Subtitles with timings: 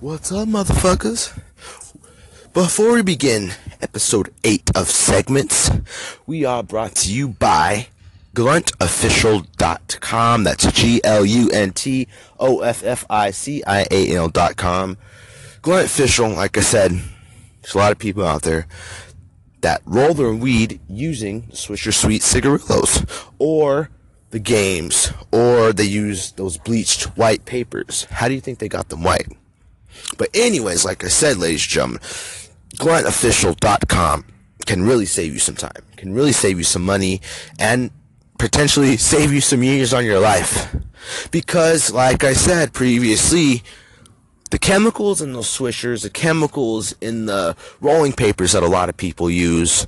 [0.00, 1.38] What's up, motherfuckers?
[2.54, 5.70] Before we begin episode 8 of segments,
[6.26, 7.88] we are brought to you by
[8.34, 10.44] gluntofficial.com.
[10.44, 12.08] That's G L U N T
[12.38, 14.96] O F F I C I A L.com.
[15.60, 16.92] Glunt Official, like I said,
[17.60, 18.66] there's a lot of people out there
[19.60, 23.04] that roll their weed using Swisher Sweet cigarillos
[23.38, 23.90] or
[24.30, 28.04] the games or they use those bleached white papers.
[28.04, 29.36] How do you think they got them white?
[30.18, 32.00] But anyways, like I said, ladies and gentlemen,
[32.76, 34.24] gluntofficial.com
[34.66, 37.20] can really save you some time, can really save you some money,
[37.58, 37.90] and
[38.38, 40.74] potentially save you some years on your life.
[41.30, 43.62] Because, like I said previously,
[44.50, 48.96] the chemicals in those swishers, the chemicals in the rolling papers that a lot of
[48.96, 49.86] people use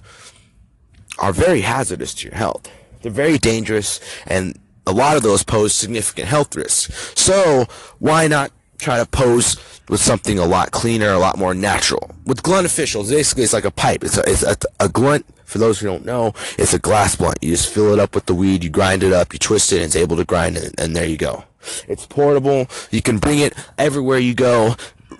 [1.18, 2.70] are very hazardous to your health.
[3.02, 7.12] They're very dangerous and a lot of those pose significant health risks.
[7.20, 7.66] So,
[7.98, 9.56] why not try to pose
[9.88, 12.10] with something a lot cleaner, a lot more natural.
[12.26, 14.04] With Glunt Officials, basically it's like a pipe.
[14.04, 17.38] It's a, it's a, a Glunt, for those who don't know, it's a glass blunt.
[17.42, 19.76] You just fill it up with the weed, you grind it up, you twist it,
[19.76, 21.44] and it's able to grind it, and there you go.
[21.86, 22.66] It's portable.
[22.90, 24.76] You can bring it everywhere you go.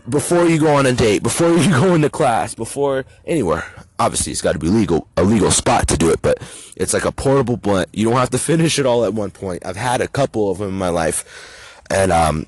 [0.09, 3.65] Before you go on a date, before you go into class, before anywhere.
[3.99, 6.39] Obviously, it's got to be legal, a legal spot to do it, but
[6.77, 7.89] it's like a portable blunt.
[7.93, 9.65] You don't have to finish it all at one point.
[9.65, 12.47] I've had a couple of them in my life, and um,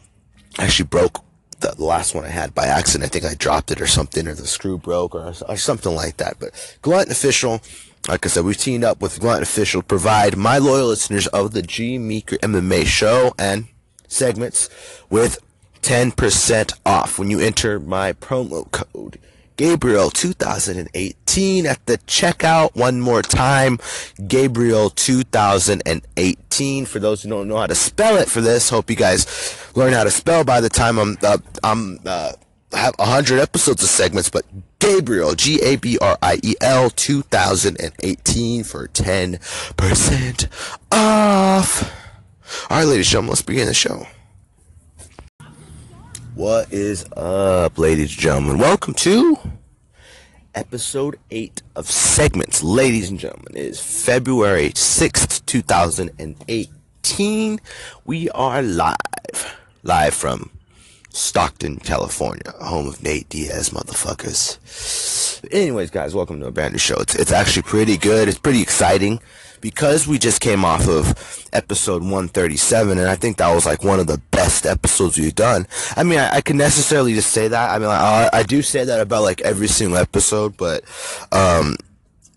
[0.58, 1.24] actually broke
[1.60, 3.10] the last one I had by accident.
[3.10, 6.18] I think I dropped it or something, or the screw broke, or, or something like
[6.18, 6.38] that.
[6.38, 7.60] But Glunt Official,
[8.08, 11.52] like I said, we've teamed up with Glunt Official to provide my loyal listeners of
[11.52, 13.66] the G Meeker MMA show and
[14.08, 14.68] segments
[15.10, 15.38] with
[15.82, 19.18] 10% off when you enter my promo code
[19.56, 22.74] Gabriel 2018 at the checkout.
[22.74, 23.78] One more time,
[24.26, 26.86] Gabriel 2018.
[26.86, 29.92] For those who don't know how to spell it for this, hope you guys learn
[29.92, 32.32] how to spell by the time I'm uh, I'm uh,
[32.72, 34.44] have 100 episodes of segments, but
[34.78, 40.46] Gabriel, G A B R I E L 2018 for 10%
[40.92, 41.82] off.
[42.70, 44.06] All right, ladies and gentlemen, let's begin the show.
[46.34, 48.58] What is up, ladies and gentlemen?
[48.58, 49.38] Welcome to
[50.52, 52.60] episode 8 of segments.
[52.60, 57.60] Ladies and gentlemen, it is February 6th, 2018.
[58.04, 59.56] We are live.
[59.84, 60.50] Live from
[61.10, 64.58] Stockton, California, home of Nate Diaz, motherfuckers.
[65.52, 66.96] Anyways, guys, welcome to a brand new show.
[66.96, 68.26] It's, it's actually pretty good.
[68.26, 69.20] It's pretty exciting
[69.64, 73.98] because we just came off of episode 137, and I think that was like one
[73.98, 75.66] of the best episodes we've done.
[75.96, 77.70] I mean, I, I can necessarily just say that.
[77.70, 80.84] I mean, I, I do say that about like every single episode, but
[81.32, 81.76] um,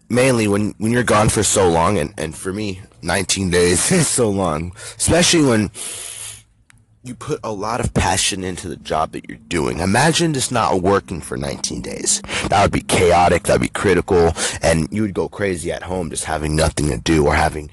[0.07, 4.07] mainly when when you're gone for so long, and and for me, 19 days is
[4.07, 5.69] so long, especially when
[7.07, 9.79] you put a lot of passion into the job that you're doing.
[9.79, 12.21] Imagine just not working for 19 days.
[12.49, 16.25] That would be chaotic, that'd be critical, and you would go crazy at home just
[16.25, 17.69] having nothing to do or having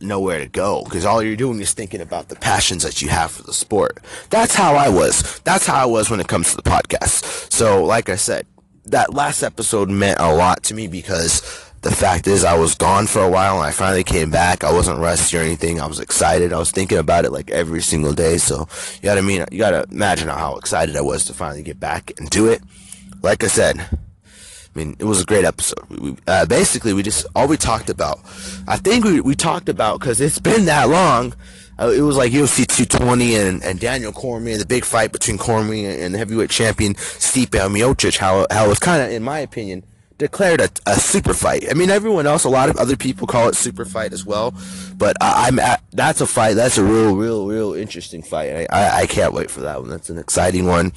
[0.00, 3.30] nowhere to go because all you're doing is thinking about the passions that you have
[3.30, 3.98] for the sport.
[4.30, 5.40] That's how I was.
[5.44, 7.52] That's how I was when it comes to the podcast.
[7.52, 8.46] So, like I said,
[8.86, 13.08] that last episode meant a lot to me because the fact is I was gone
[13.08, 14.62] for a while and I finally came back.
[14.62, 15.80] I wasn't rusty or anything.
[15.80, 16.52] I was excited.
[16.52, 18.38] I was thinking about it like every single day.
[18.38, 22.12] So you gotta mean, you gotta imagine how excited I was to finally get back
[22.18, 22.62] and do it.
[23.20, 25.84] Like I said, I mean, it was a great episode.
[25.90, 28.20] We, uh, basically, we just, all we talked about,
[28.68, 31.34] I think we, we talked about, cause it's been that long,
[31.80, 35.36] uh, it was like UFC 220 and, and Daniel Cormier, and the big fight between
[35.36, 39.40] Cormier and the heavyweight champion Stipe Miocic, how, how it was kind of, in my
[39.40, 39.84] opinion,
[40.22, 41.70] declared a, a super fight.
[41.70, 44.54] I mean, everyone else, a lot of other people call it super fight as well,
[44.96, 46.54] but I, am at, that's a fight.
[46.54, 48.50] That's a real, real, real interesting fight.
[48.50, 49.90] I, I, I, can't wait for that one.
[49.90, 50.92] That's an exciting one.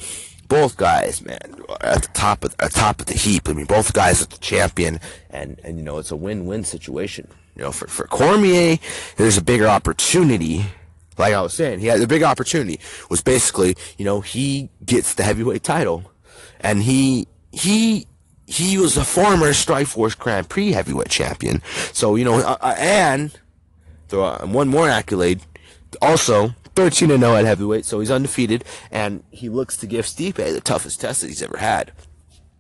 [0.48, 1.40] Both guys, man,
[1.82, 3.50] at the top of at top of the heap.
[3.50, 5.00] I mean, both guys are the champion,
[5.32, 7.28] and and you know it's a win-win situation.
[7.56, 8.78] You know, for for Cormier,
[9.18, 10.66] there's a bigger opportunity
[11.18, 15.16] like I was saying, he had the big opportunity was basically, you know, he gets
[15.16, 16.12] the heavyweight title,
[16.60, 18.06] and he he
[18.46, 21.62] he was a former Strikeforce Grand Prix heavyweight champion.
[21.94, 23.38] So, you know, uh, uh and
[24.12, 25.42] uh, one more accolade,
[26.02, 30.62] also 13 0 at heavyweight, so he's undefeated, and he looks to give Stipe the
[30.62, 31.92] toughest test that he's ever had.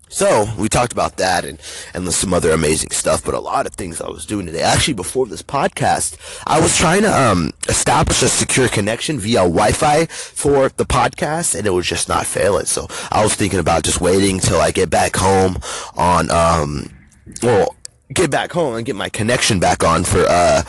[0.09, 1.59] So we talked about that and
[1.93, 4.61] and some other amazing stuff, but a lot of things I was doing today.
[4.61, 10.05] Actually, before this podcast, I was trying to um, establish a secure connection via Wi-Fi
[10.05, 12.65] for the podcast, and it was just not failing.
[12.65, 15.57] So I was thinking about just waiting till I get back home
[15.95, 16.91] on um,
[17.41, 17.75] well,
[18.13, 20.61] get back home and get my connection back on for uh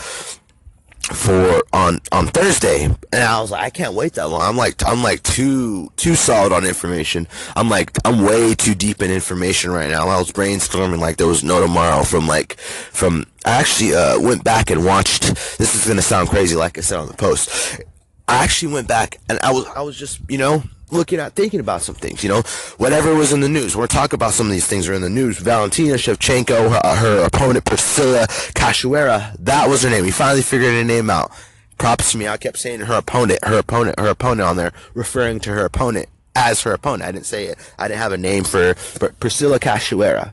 [1.06, 4.42] for on on Thursday, and I was like, I can't wait that long.
[4.42, 7.28] I'm like, I'm like too too solid on information.
[7.54, 10.08] I'm like, I'm way too deep in information right now.
[10.08, 12.02] I was brainstorming like there was no tomorrow.
[12.02, 15.22] From like, from I actually uh, went back and watched.
[15.58, 17.80] This is gonna sound crazy, like I said on the post.
[18.28, 21.60] I actually went back and I was I was just you know looking at thinking
[21.60, 22.42] about some things you know?
[22.78, 23.76] Whatever was in the news.
[23.76, 25.38] We're talking about some of these things are in the news.
[25.38, 30.04] Valentina shevchenko her, her opponent priscilla cachoeira that was her name.
[30.04, 31.30] We finally figured her name out.
[31.78, 32.26] Props to me.
[32.26, 36.08] I kept saying her opponent her opponent her opponent on there referring to her opponent
[36.34, 37.08] as her opponent.
[37.08, 37.58] I didn't say it.
[37.78, 40.32] I didn't have a name for, for priscilla cachoeira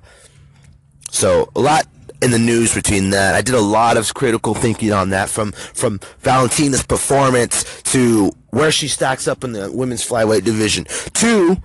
[1.14, 1.86] so a lot
[2.24, 3.36] in the news between that.
[3.36, 8.72] I did a lot of critical thinking on that from from Valentina's performance to where
[8.72, 11.58] she stacks up in the women's flyweight division to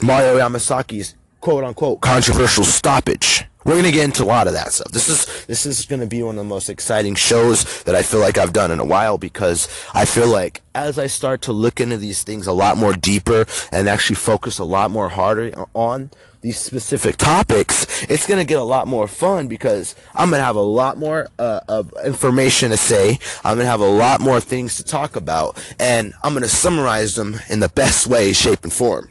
[0.00, 3.44] Mario Yamasaki's quote unquote controversial stoppage.
[3.66, 4.90] We're gonna get into a lot of that stuff.
[4.90, 8.20] This is this is gonna be one of the most exciting shows that I feel
[8.20, 11.78] like I've done in a while because I feel like as I start to look
[11.78, 16.10] into these things a lot more deeper and actually focus a lot more harder on
[16.40, 20.44] these specific topics, it's going to get a lot more fun because I'm going to
[20.44, 23.18] have a lot more uh, of information to say.
[23.44, 26.48] I'm going to have a lot more things to talk about, and I'm going to
[26.48, 29.10] summarize them in the best way, shape, and form.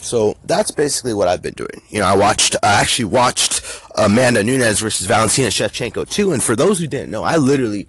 [0.00, 1.82] So that's basically what I've been doing.
[1.88, 3.62] You know, I watched, I actually watched
[3.96, 7.88] Amanda Nunes versus Valentina Shevchenko too, and for those who didn't know, I literally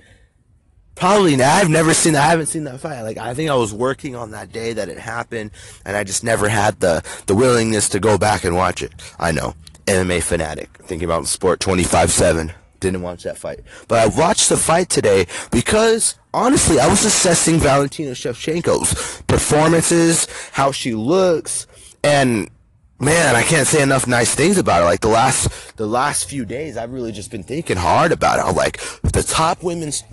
[0.97, 1.47] Probably not.
[1.47, 2.15] I've never seen.
[2.15, 3.01] I haven't seen that fight.
[3.03, 5.51] Like I think I was working on that day that it happened,
[5.85, 8.93] and I just never had the the willingness to go back and watch it.
[9.19, 9.53] I know,
[9.85, 12.51] MMA fanatic, thinking about sport twenty five seven.
[12.79, 17.59] Didn't watch that fight, but I watched the fight today because honestly, I was assessing
[17.59, 21.67] Valentina Shevchenko's performances, how she looks,
[22.03, 22.49] and
[22.99, 24.85] man, I can't say enough nice things about it.
[24.85, 28.45] Like the last the last few days, I've really just been thinking hard about it.
[28.45, 30.03] I'm like the top women's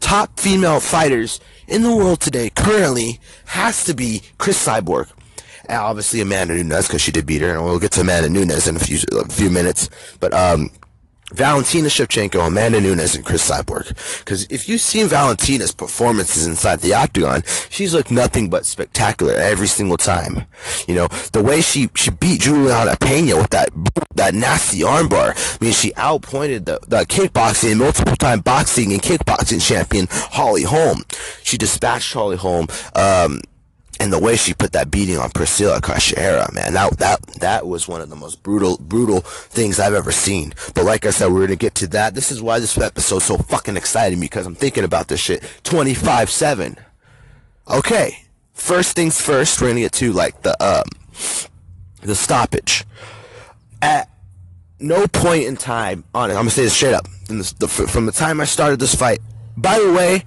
[0.00, 5.10] top female fighters in the world today currently has to be Chris Cyborg.
[5.66, 8.68] And obviously Amanda Nunes because she did beat her, and we'll get to Amanda Nunes
[8.68, 9.88] in a few a few minutes.
[10.20, 10.70] But um,
[11.34, 13.88] Valentina Shevchenko, Amanda Nunes, and Chris Cyborg.
[14.20, 19.66] Because if you've seen Valentina's performances inside the octagon, she's looked nothing but spectacular every
[19.66, 20.46] single time.
[20.86, 23.70] You know, the way she, she beat Julianna Peña with that
[24.14, 25.34] that nasty armbar.
[25.60, 31.02] I mean, she outpointed the, the kickboxing, multiple time boxing and kickboxing champion Holly Holm.
[31.42, 32.68] She dispatched Holly Holm.
[32.94, 33.40] Um,
[34.04, 37.88] and the way she put that beating on Priscilla Cachoeira, man, that that that was
[37.88, 40.52] one of the most brutal brutal things I've ever seen.
[40.74, 42.14] But like I said, we're gonna get to that.
[42.14, 46.76] This is why this episode's so fucking exciting because I'm thinking about this shit 25/7.
[47.66, 48.18] Okay,
[48.52, 50.84] first things first, we're gonna get to like the um
[52.02, 52.84] the stoppage.
[53.80, 54.10] At
[54.78, 57.08] no point in time on it, I'm gonna say this straight up.
[57.28, 59.20] The, from the time I started this fight.
[59.56, 60.24] By the way,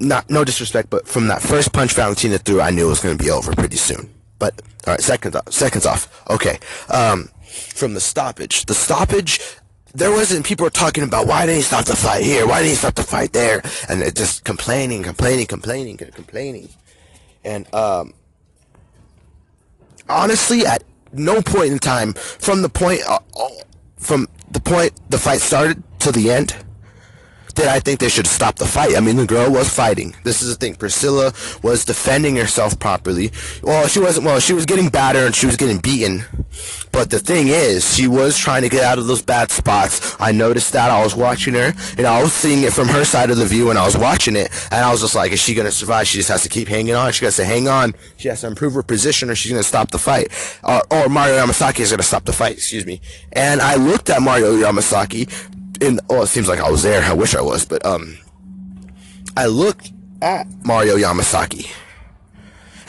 [0.00, 3.16] not no disrespect, but from that first punch Valentina threw, I knew it was going
[3.16, 4.12] to be over pretty soon.
[4.38, 5.52] But all right, seconds off.
[5.52, 6.24] Seconds off.
[6.30, 6.58] Okay.
[6.88, 7.28] Um,
[7.74, 9.40] from the stoppage, the stoppage.
[9.92, 12.46] There wasn't people were talking about why didn't he stop the fight here?
[12.46, 13.60] Why didn't he stop the fight there?
[13.88, 16.68] And it just complaining, complaining, complaining, complaining.
[17.44, 18.14] And um,
[20.08, 23.18] honestly, at no point in time, from the point, uh,
[23.96, 26.54] from the point the fight started to the end,
[27.54, 28.96] that I think they should stop the fight.
[28.96, 30.14] I mean, the girl was fighting.
[30.24, 30.74] This is the thing.
[30.74, 31.32] Priscilla
[31.62, 33.30] was defending herself properly.
[33.62, 34.26] Well, she wasn't.
[34.26, 36.24] Well, she was getting battered and she was getting beaten.
[36.92, 40.16] But the thing is, she was trying to get out of those bad spots.
[40.20, 40.90] I noticed that.
[40.90, 43.70] I was watching her, and I was seeing it from her side of the view,
[43.70, 46.08] and I was watching it, and I was just like, is she gonna survive?
[46.08, 47.12] She just has to keep hanging on.
[47.12, 47.94] She has to hang on.
[48.16, 50.28] She has to improve her position, or she's gonna stop the fight.
[50.64, 52.54] Uh, or Mario Yamasaki is gonna stop the fight.
[52.54, 53.00] Excuse me.
[53.32, 55.30] And I looked at Mario Yamasaki
[55.80, 57.02] in oh, it seems like I was there.
[57.02, 58.18] I wish I was, but um,
[59.36, 61.70] I looked at Mario Yamasaki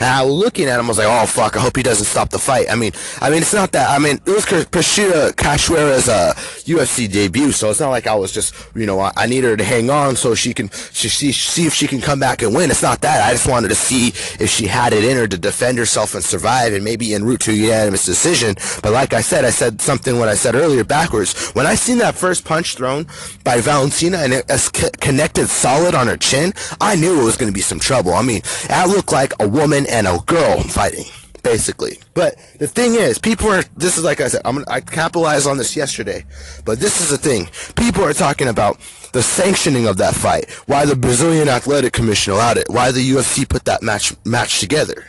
[0.02, 2.06] and I was looking at him, I was like, oh fuck, I hope he doesn't
[2.06, 2.66] stop the fight.
[2.68, 3.88] I mean, I mean, it's not that.
[3.88, 6.32] I mean, it was Priscilla Cachoeira's uh,
[6.66, 9.56] UFC debut, so it's not like I was just, you know, I, I need her
[9.56, 12.52] to hang on so she can she, see see if she can come back and
[12.52, 12.70] win.
[12.70, 13.22] It's not that.
[13.22, 14.08] I just wanted to see
[14.42, 17.40] if she had it in her to defend herself and survive, and maybe en route
[17.42, 18.56] to a unanimous decision.
[18.82, 21.50] But like I said, I said something what I said earlier backwards.
[21.52, 23.06] When I seen that first punch thrown
[23.44, 27.54] by Valentina and it connected solid on her chin, I knew it was going to
[27.54, 28.14] be some trouble.
[28.14, 31.04] I mean, that looked like a woman and a girl fighting,
[31.42, 31.98] basically.
[32.14, 33.62] But the thing is, people are.
[33.76, 34.42] This is like I said.
[34.44, 34.64] I'm.
[34.68, 36.24] I capitalized on this yesterday,
[36.64, 37.48] but this is the thing.
[37.76, 38.80] People are talking about
[39.12, 40.50] the sanctioning of that fight.
[40.66, 42.68] Why the Brazilian Athletic Commission allowed it.
[42.68, 45.04] Why the UFC put that match match together.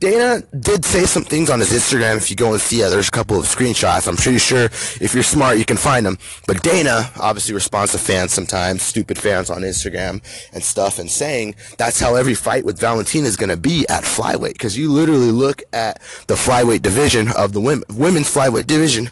[0.00, 2.16] Dana did say some things on his Instagram.
[2.16, 4.08] If you go and see it, there's a couple of screenshots.
[4.08, 6.16] I'm pretty sure if you're smart, you can find them.
[6.46, 10.22] But Dana obviously responds to fans sometimes, stupid fans on Instagram
[10.54, 14.04] and stuff, and saying that's how every fight with Valentina is going to be at
[14.04, 14.54] flyweight.
[14.54, 19.10] Because you literally look at the flyweight division of the women, women's flyweight division.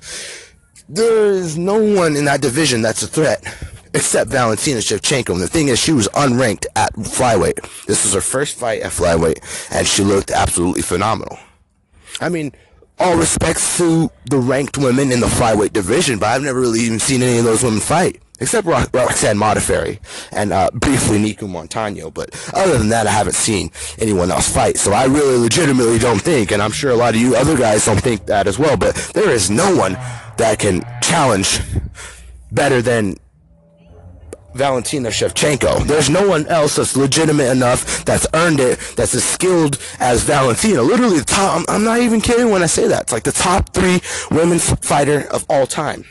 [0.89, 3.45] There is no one in that division that's a threat
[3.95, 5.33] except Valentina Shevchenko.
[5.33, 7.87] And the thing is, she was unranked at flyweight.
[7.87, 9.41] This was her first fight at flyweight,
[9.71, 11.39] and she looked absolutely phenomenal.
[12.21, 12.53] I mean,
[12.99, 16.99] all respects to the ranked women in the flyweight division, but I've never really even
[16.99, 18.21] seen any of those women fight.
[18.41, 19.99] Except Ro- Roxanne Modafferi
[20.31, 24.77] and uh, briefly Nicco Montaño, but other than that, I haven't seen anyone else fight.
[24.77, 27.85] So I really legitimately don't think, and I'm sure a lot of you other guys
[27.85, 28.77] don't think that as well.
[28.77, 29.95] But there is no one
[30.37, 31.61] that can challenge
[32.53, 33.17] better than
[34.59, 35.87] Valentina Shevchenko.
[35.87, 40.83] There's no one else that's legitimate enough, that's earned it, that's as skilled as Valentina.
[40.83, 43.03] Literally, the top, I'm, I'm not even kidding when I say that.
[43.03, 44.01] It's like the top three
[44.31, 46.05] women's fighter of all time.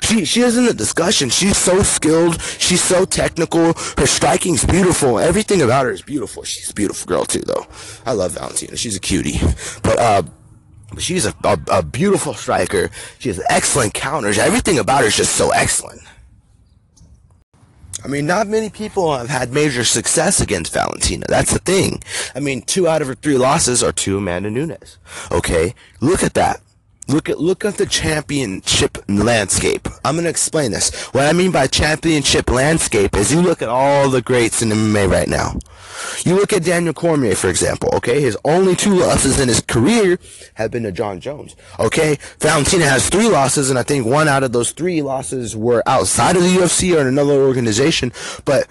[0.00, 1.28] She, she isn't a discussion.
[1.30, 2.40] She's so skilled.
[2.40, 3.74] She's so technical.
[3.98, 5.18] Her striking's beautiful.
[5.18, 6.44] Everything about her is beautiful.
[6.44, 7.66] She's a beautiful girl too, though.
[8.04, 8.76] I love Valentina.
[8.76, 9.38] She's a cutie.
[9.82, 10.22] But, uh,
[10.98, 12.90] she's a, a, a beautiful striker.
[13.18, 14.38] She has excellent counters.
[14.38, 16.00] Everything about her is just so excellent.
[18.04, 21.24] I mean, not many people have had major success against Valentina.
[21.26, 22.02] That's the thing.
[22.34, 24.98] I mean, two out of her three losses are to Amanda Nunes.
[25.32, 25.74] Okay?
[26.00, 26.60] Look at that.
[27.06, 29.88] Look at look at the championship landscape.
[30.04, 30.90] I'm gonna explain this.
[31.12, 35.10] What I mean by championship landscape is you look at all the greats in MMA
[35.10, 35.58] right now.
[36.24, 38.20] You look at Daniel Cormier, for example, okay?
[38.20, 40.18] His only two losses in his career
[40.54, 42.18] have been to Jon Jones, okay?
[42.40, 46.36] Valentina has three losses, and I think one out of those three losses were outside
[46.36, 48.12] of the UFC or in another organization,
[48.44, 48.66] but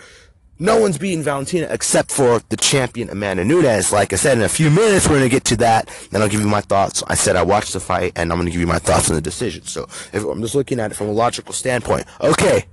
[0.63, 3.91] no one's beaten Valentina except for the champion Amanda Nunes.
[3.91, 6.39] Like I said, in a few minutes we're gonna get to that, and I'll give
[6.39, 7.03] you my thoughts.
[7.08, 9.22] I said I watched the fight, and I'm gonna give you my thoughts on the
[9.22, 9.65] decision.
[9.65, 12.05] So if, I'm just looking at it from a logical standpoint.
[12.22, 12.65] Okay,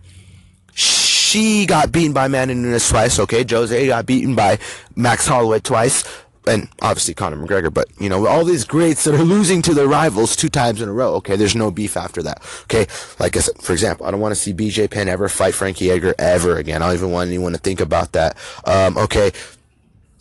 [0.73, 3.19] she got beaten by Amanda Nunes twice.
[3.19, 4.61] Okay, Jose got beaten by
[4.95, 6.05] Max Holloway twice
[6.47, 9.87] and obviously Conor McGregor, but you know, all these greats that are losing to their
[9.87, 11.15] rivals two times in a row.
[11.17, 12.43] Okay, there's no beef after that.
[12.63, 12.87] Okay,
[13.19, 15.91] like I said, for example, I don't want to see BJ Penn ever fight Frankie
[15.91, 16.83] Edgar ever again.
[16.83, 18.37] I don't even want anyone to think about that.
[18.65, 19.33] Um, okay.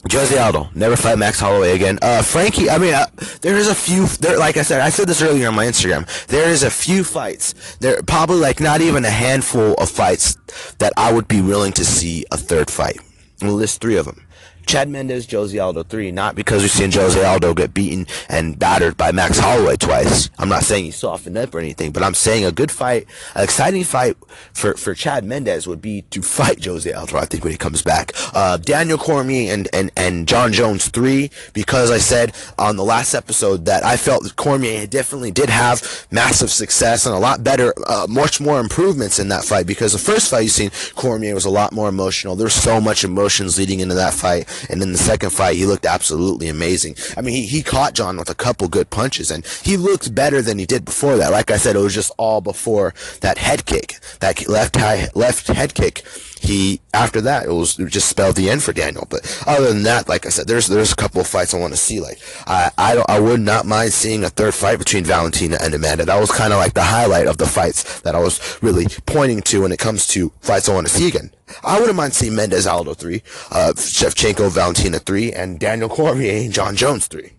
[0.09, 1.99] Jose Aldo, never fight Max Holloway again.
[2.01, 3.07] Uh, Frankie, I mean, uh,
[3.41, 6.07] there is a few, there, like I said, I said this earlier on my Instagram,
[6.27, 10.37] there is a few fights, there, probably like not even a handful of fights
[10.77, 13.01] that I would be willing to see a third fight.
[13.41, 14.25] We'll list three of them.
[14.69, 18.95] Chad Mendes, Jose Aldo 3, not because we've seen Jose Aldo get beaten and battered
[18.97, 20.29] by Max Holloway twice.
[20.37, 23.43] I'm not saying he's softened up or anything, but I'm saying a good fight, an
[23.43, 24.15] exciting fight
[24.53, 27.81] for, for Chad Mendes would be to fight Jose Aldo, I think, when he comes
[27.81, 28.11] back.
[28.35, 33.15] Uh, Daniel Cormier and, and, and Jon Jones 3, because I said on the last
[33.15, 37.73] episode that I felt that Cormier definitely did have massive success and a lot better,
[37.87, 41.45] uh, much more improvements in that fight, because the first fight you seen, Cormier was
[41.45, 42.35] a lot more emotional.
[42.35, 45.85] There's so much emotions leading into that fight and in the second fight, he looked
[45.85, 46.95] absolutely amazing.
[47.15, 50.41] I mean, he, he caught Jon with a couple good punches, and he looked better
[50.41, 51.31] than he did before that.
[51.31, 55.47] Like I said, it was just all before that head kick, that left high, left
[55.47, 56.03] head kick.
[56.41, 59.05] He after that it was it just spelled the end for Daniel.
[59.09, 61.73] But other than that, like I said, there's there's a couple of fights I want
[61.73, 61.99] to see.
[61.99, 65.73] Like I I don't I would not mind seeing a third fight between Valentina and
[65.73, 66.05] Amanda.
[66.05, 69.41] That was kind of like the highlight of the fights that I was really pointing
[69.43, 71.31] to when it comes to fights I want to see again.
[71.63, 76.53] I wouldn't mind seeing Mendes Aldo 3, uh, Shevchenko Valentina 3, and Daniel Cormier and
[76.53, 77.31] Jon Jones 3.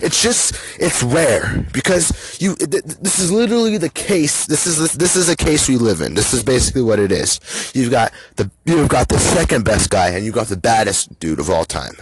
[0.00, 4.46] It's just, it's rare because you, th- this is literally the case.
[4.46, 6.14] This is, this is a case we live in.
[6.14, 7.40] This is basically what it is.
[7.74, 11.40] You've got the, you've got the second best guy and you've got the baddest dude
[11.40, 11.94] of all time.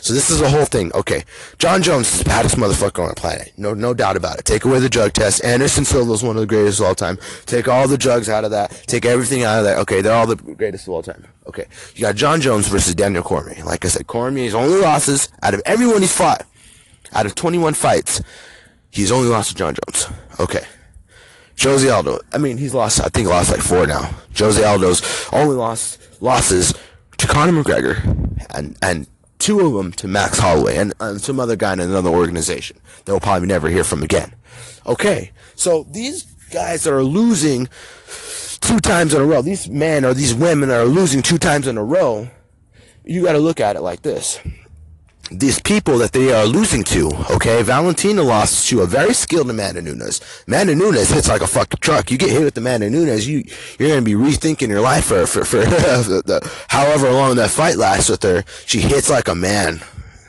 [0.00, 0.90] So this is the whole thing.
[0.94, 1.24] Okay,
[1.58, 3.52] Jon Jones is the baddest motherfucker on the planet.
[3.56, 4.44] No, no doubt about it.
[4.44, 5.44] Take away the drug test.
[5.44, 7.18] Anderson Silva is one of the greatest of all time.
[7.46, 8.70] Take all the drugs out of that.
[8.86, 9.78] Take everything out of that.
[9.78, 11.26] Okay, they're all the greatest of all time.
[11.46, 13.64] Okay, you got Jon Jones versus Daniel Cormier.
[13.64, 16.44] Like I said, Cormier's only losses out of everyone he's fought,
[17.12, 18.22] out of 21 fights,
[18.90, 20.06] he's only lost to Jon Jones.
[20.40, 20.64] Okay.
[21.60, 22.20] Jose Aldo.
[22.32, 23.00] I mean, he's lost.
[23.00, 24.14] I think lost like four now.
[24.36, 26.72] Jose Aldo's only lost losses
[27.16, 31.56] to Conor McGregor and and two of them to Max Holloway and, and some other
[31.56, 34.34] guy in another organization that we'll probably never hear from again.
[34.86, 37.68] Okay, so these guys that are losing
[38.60, 41.66] two times in a row, these men or these women that are losing two times
[41.66, 42.28] in a row,
[43.04, 44.40] you got to look at it like this
[45.30, 47.62] these people that they are losing to, okay?
[47.62, 50.20] Valentina lost to a very skilled Amanda Nunes.
[50.46, 52.10] Amanda Nunes hits like a fucking truck.
[52.10, 53.44] You get hit with Amanda Nunes, you,
[53.78, 57.76] you're gonna be rethinking your life for, for, for the, the, however long that fight
[57.76, 58.44] lasts with her.
[58.66, 59.80] She hits like a man.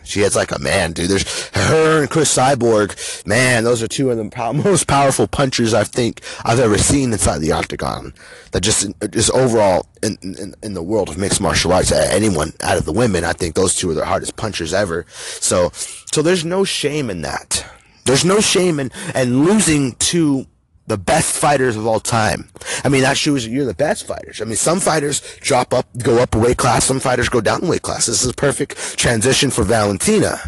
[0.10, 1.08] She hits like a man, dude.
[1.10, 3.28] There's her and Chris Cyborg.
[3.28, 7.40] Man, those are two of the most powerful punchers I think I've ever seen inside
[7.40, 8.16] the octagon.
[8.52, 12.78] That just, just overall in, in, in the world of mixed martial arts, anyone out
[12.78, 15.06] of the women, I think those two are the hardest punchers ever.
[15.10, 17.64] So, so there's no shame in that.
[18.06, 20.48] There's no shame in, and losing to
[20.90, 22.50] the best fighters of all time.
[22.84, 24.42] I mean, that shows you're the best fighters.
[24.42, 26.84] I mean, some fighters drop up, go up a weight class.
[26.84, 28.08] Some fighters go down a weight class.
[28.08, 30.40] This is a perfect transition for Valentina.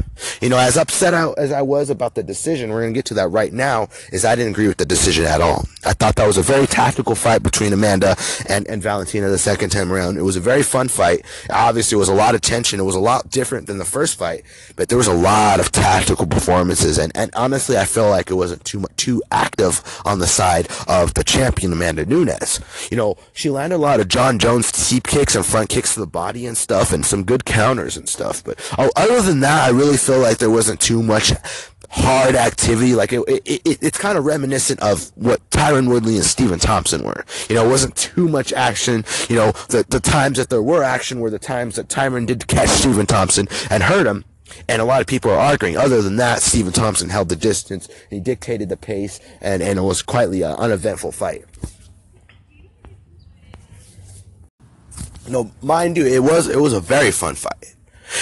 [0.42, 3.14] You know, as upset as I was about the decision, we're going to get to
[3.16, 5.66] that right now, is I didn't agree with the decision at all.
[5.86, 8.16] I thought that was a very tactical fight between Amanda
[8.48, 10.18] and, and Valentina the second time around.
[10.18, 11.24] It was a very fun fight.
[11.50, 12.80] Obviously, it was a lot of tension.
[12.80, 14.44] It was a lot different than the first fight,
[14.76, 16.98] but there was a lot of tactical performances.
[16.98, 20.68] And, and honestly, I feel like it wasn't too much, too active on the side
[20.88, 22.60] of the champion Amanda Nunes.
[22.90, 26.00] You know, she landed a lot of Jon Jones teep kicks and front kicks to
[26.00, 28.44] the body and stuff, and some good counters and stuff.
[28.44, 31.34] But oh, other than that, I really feel like there wasn't too much
[31.92, 32.96] hard activity.
[32.96, 37.04] Like it, it, it it's kind of reminiscent of what Tyron Woodley and Stephen Thompson
[37.04, 37.26] were.
[37.50, 39.06] You know, it wasn't too much action.
[39.30, 42.48] You know, the the times that there were action were the times that Tyron did
[42.48, 44.24] catch Stephen Thompson and hurt him.
[44.68, 45.78] And a lot of people are arguing.
[45.78, 47.90] Other than that, Stephen Thompson held the distance.
[48.10, 51.46] He dictated the pace, and, and it was quietly an uneventful fight.
[55.28, 57.76] No, mind you, it was it was a very fun fight.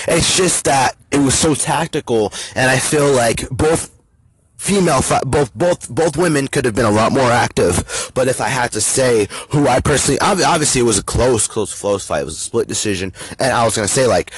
[0.07, 3.95] It's just that it was so tactical, and I feel like both
[4.59, 8.49] female both both both women could have been a lot more active but if i
[8.49, 12.25] had to say who i personally obviously it was a close close close fight it
[12.25, 14.33] was a split decision and i was to say like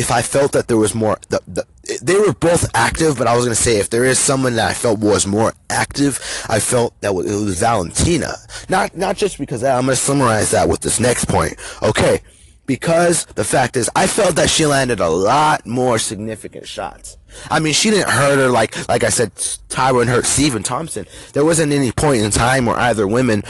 [0.00, 1.66] if I felt that there was more, the, the,
[2.00, 4.70] they were both active, but I was going to say if there is someone that
[4.70, 8.32] I felt was more active, I felt that it was Valentina.
[8.70, 11.54] Not, not just because I'm going to summarize that with this next point.
[11.82, 12.22] Okay.
[12.64, 17.18] Because the fact is, I felt that she landed a lot more significant shots.
[17.50, 19.34] I mean, she didn't hurt her like, like I said,
[19.68, 21.04] Tyron hurt Stephen Thompson.
[21.34, 23.42] There wasn't any point in time where either women,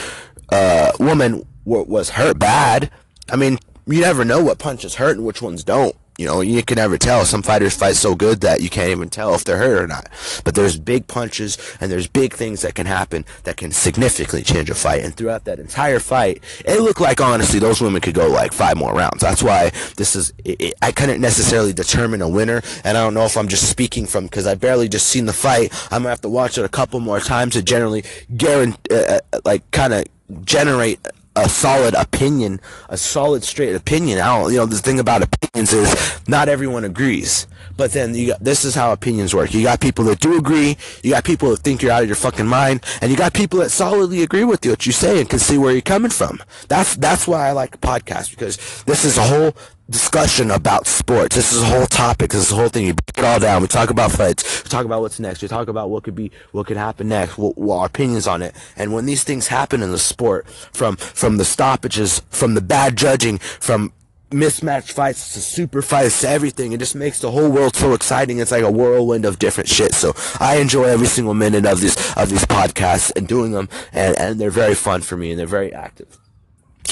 [0.49, 2.90] uh, woman was hurt bad.
[3.30, 5.95] I mean, you never know what punches hurt and which ones don't.
[6.21, 7.25] You know, you can never tell.
[7.25, 10.07] Some fighters fight so good that you can't even tell if they're hurt or not.
[10.45, 14.69] But there's big punches and there's big things that can happen that can significantly change
[14.69, 15.02] a fight.
[15.02, 18.76] And throughout that entire fight, it looked like honestly those women could go like five
[18.76, 19.23] more rounds.
[19.23, 20.35] That's why this is.
[20.45, 23.71] It, it, I couldn't necessarily determine a winner, and I don't know if I'm just
[23.71, 25.73] speaking from because I barely just seen the fight.
[25.91, 28.04] I'm gonna have to watch it a couple more times to generally
[28.37, 30.04] guarantee, uh, uh, like, kind of
[30.45, 31.00] generate
[31.36, 34.21] a solid opinion, a solid straight opinion.
[34.21, 37.47] I don't, you know, the thing about opinions is not everyone agrees.
[37.76, 39.54] But then you got, this is how opinions work.
[39.54, 42.16] You got people that do agree, you got people that think you're out of your
[42.16, 45.30] fucking mind, and you got people that solidly agree with you, what you say, and
[45.30, 46.43] can see where you're coming from.
[46.69, 49.54] That's, that's why I like a podcast, because this is a whole,
[49.91, 51.37] discussion about sports.
[51.37, 52.31] This is a whole topic.
[52.31, 52.87] This is a whole thing.
[52.87, 53.63] You break it all down.
[53.63, 54.65] We talk about fights.
[54.65, 55.43] We talk about what's next.
[55.43, 57.37] We talk about what could be, what could happen next.
[57.37, 58.55] What, what our opinions on it.
[58.76, 62.97] And when these things happen in the sport, from from the stoppages, from the bad
[62.97, 63.93] judging, from
[64.33, 66.73] mismatched fights to super fights to everything.
[66.73, 68.39] It just makes the whole world so exciting.
[68.39, 69.93] It's like a whirlwind of different shit.
[69.93, 74.17] So I enjoy every single minute of these of these podcasts and doing them, and
[74.19, 76.19] and they're very fun for me and they're very active.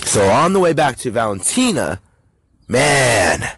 [0.05, 2.01] So on the way back to Valentina
[2.69, 3.49] man,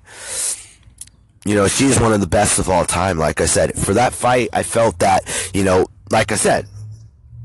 [1.44, 3.18] you know, she's one of the best of all time.
[3.18, 6.66] Like I said, for that fight, I felt that, you know, like I said,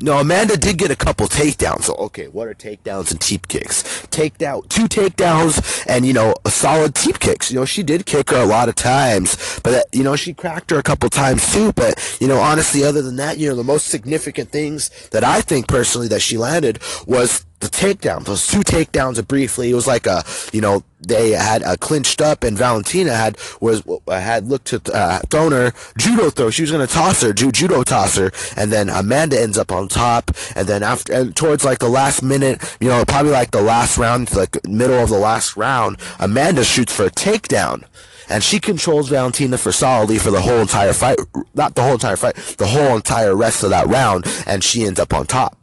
[0.01, 1.83] no, Amanda did get a couple takedowns.
[1.83, 3.83] So, okay, what are takedowns and teep kicks?
[4.07, 7.49] Takedown, two takedowns and, you know, a solid teep kicks.
[7.49, 10.33] You know, she did kick her a lot of times, but, uh, you know, she
[10.33, 11.71] cracked her a couple times too.
[11.71, 15.39] But, you know, honestly, other than that, you know, the most significant things that I
[15.39, 19.71] think personally that she landed was the takedown, those two takedowns briefly.
[19.71, 23.83] It was like a, you know, they had uh, clinched up, and Valentina had was
[24.07, 26.49] had looked to uh, thrown her judo throw.
[26.49, 29.87] She was gonna toss her, ju- judo toss her, and then Amanda ends up on
[29.87, 30.31] top.
[30.55, 33.97] And then after, and towards like the last minute, you know, probably like the last
[33.97, 37.83] round, like middle of the last round, Amanda shoots for a takedown
[38.27, 41.19] and she controls Valentina for solidly for the whole entire fight,
[41.53, 44.99] not the whole entire fight, the whole entire rest of that round, and she ends
[44.99, 45.57] up on top.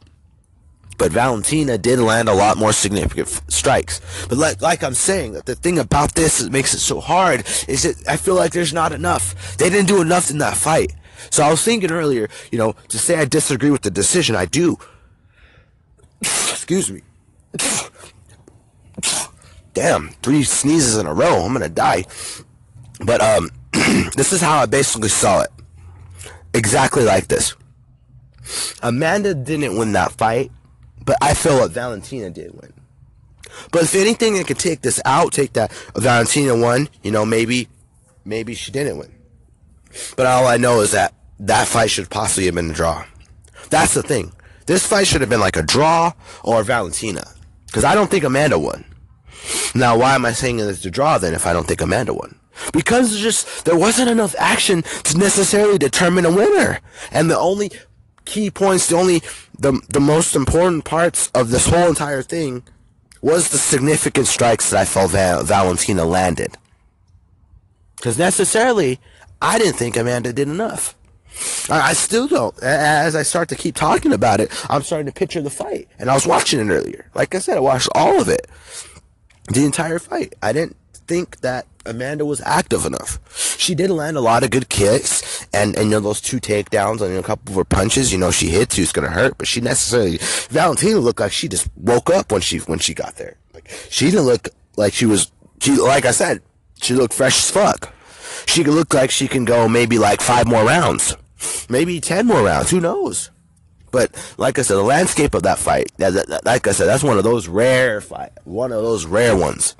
[0.97, 4.01] But Valentina did land a lot more significant f- strikes.
[4.27, 7.83] But like, like I'm saying, the thing about this that makes it so hard is
[7.83, 9.57] that I feel like there's not enough.
[9.57, 10.93] They didn't do enough in that fight.
[11.29, 14.45] So I was thinking earlier, you know, to say I disagree with the decision, I
[14.45, 14.77] do.
[16.21, 17.01] Excuse me.
[19.73, 21.43] Damn, three sneezes in a row.
[21.43, 22.05] I'm gonna die.
[22.99, 23.49] But um,
[24.15, 25.49] this is how I basically saw it.
[26.53, 27.55] Exactly like this.
[28.81, 30.51] Amanda didn't win that fight
[31.05, 32.73] but I feel what Valentina did win.
[33.71, 37.67] But if anything that could take this out, take that Valentina won, you know, maybe
[38.25, 39.13] maybe she didn't win.
[40.15, 43.05] But all I know is that that fight should possibly have been a draw.
[43.69, 44.31] That's the thing.
[44.65, 46.13] This fight should have been like a draw
[46.43, 47.23] or Valentina.
[47.67, 48.85] Because I don't think Amanda won.
[49.75, 52.39] Now, why am I saying it's a draw then if I don't think Amanda won?
[52.71, 56.79] Because just there wasn't enough action to necessarily determine a winner.
[57.11, 57.71] And the only
[58.25, 59.21] key points, the only
[59.57, 62.63] the the most important parts of this whole entire thing
[63.21, 66.57] was the significant strikes that I felt Val- Valentina landed.
[67.95, 68.99] Because necessarily,
[69.41, 70.95] I didn't think Amanda did enough.
[71.69, 72.61] I, I still don't.
[72.61, 75.87] As I start to keep talking about it, I'm starting to picture the fight.
[75.97, 77.09] And I was watching it earlier.
[77.15, 78.45] Like I said, I watched all of it.
[79.53, 80.33] The entire fight.
[80.41, 80.75] I didn't
[81.07, 83.19] think that Amanda was active enough.
[83.57, 87.01] She did land a lot of good kicks, and, and you know those two takedowns
[87.01, 88.11] and you know, a couple of her punches.
[88.11, 90.17] You know she hit who's gonna hurt, but she necessarily
[90.49, 93.37] Valentina looked like she just woke up when she when she got there.
[93.53, 95.31] Like she didn't look like she was.
[95.59, 96.41] She like I said,
[96.81, 97.93] she looked fresh as fuck.
[98.45, 101.15] She could look like she can go maybe like five more rounds,
[101.69, 102.69] maybe ten more rounds.
[102.69, 103.29] Who knows?
[103.91, 107.23] But like I said, the landscape of that fight, like I said, that's one of
[107.23, 109.75] those rare fight, one of those rare ones.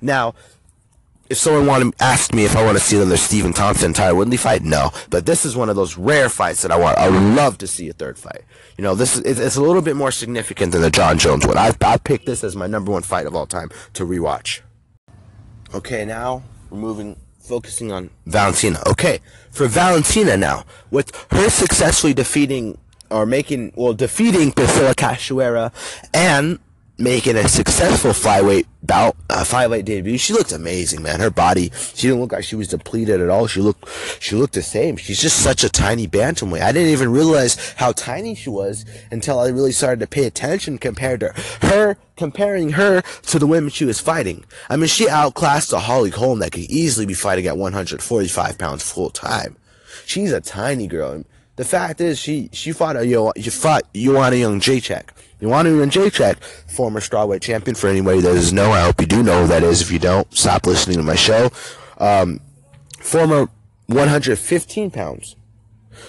[0.00, 0.34] Now,
[1.30, 4.36] if someone wanted asked me if I want to see another Stephen Thompson Tyler Woodley
[4.36, 4.90] fight, no.
[5.08, 6.98] But this is one of those rare fights that I want.
[6.98, 8.42] I would love to see a third fight.
[8.76, 11.56] You know, this is it's, a little bit more significant than the Jon Jones one.
[11.56, 14.60] I I picked this as my number one fight of all time to rewatch.
[15.72, 18.82] Okay, now we're moving focusing on Valentina.
[18.88, 22.76] Okay, for Valentina now, with her successfully defeating
[23.08, 25.72] or making well defeating Priscilla Cachoeira
[26.12, 26.58] and
[27.00, 30.18] making a successful flyweight bout, uh, flyweight debut.
[30.18, 31.18] She looked amazing, man.
[31.20, 33.46] Her body, she didn't look like she was depleted at all.
[33.46, 33.88] She looked,
[34.20, 34.96] she looked the same.
[34.96, 36.60] She's just such a tiny bantamweight.
[36.60, 40.76] I didn't even realize how tiny she was until I really started to pay attention
[40.76, 41.32] compared to
[41.62, 44.44] her, comparing her to the women she was fighting.
[44.68, 48.90] I mean, she outclassed a Holly Holm that could easily be fighting at 145 pounds
[48.90, 49.56] full time.
[50.04, 51.24] She's a tiny girl.
[51.56, 54.36] The fact is, she she fought a you she fought Joanna
[55.40, 55.42] Jędrzejczyk.
[55.42, 57.74] Joanna Jędrzejczyk, former strawweight champion.
[57.74, 59.82] For anybody that doesn't know, I hope you do know who that is.
[59.82, 61.50] If you don't, stop listening to my show.
[61.98, 62.40] Um,
[63.00, 63.48] former
[63.86, 65.36] 115 pounds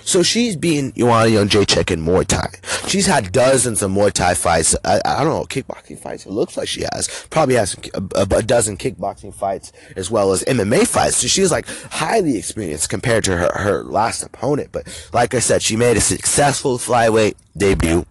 [0.03, 2.49] so she's being Joanna Jędrzejczyk in Muay Thai.
[2.87, 4.75] She's had dozens of Muay Thai fights.
[4.83, 6.25] I, I don't know, kickboxing fights.
[6.25, 7.25] It looks like she has.
[7.29, 11.17] Probably has a, a, a, dozen kickboxing fights as well as MMA fights.
[11.17, 14.69] So she's like highly experienced compared to her, her last opponent.
[14.71, 18.05] But like I said, she made a successful flyweight debut.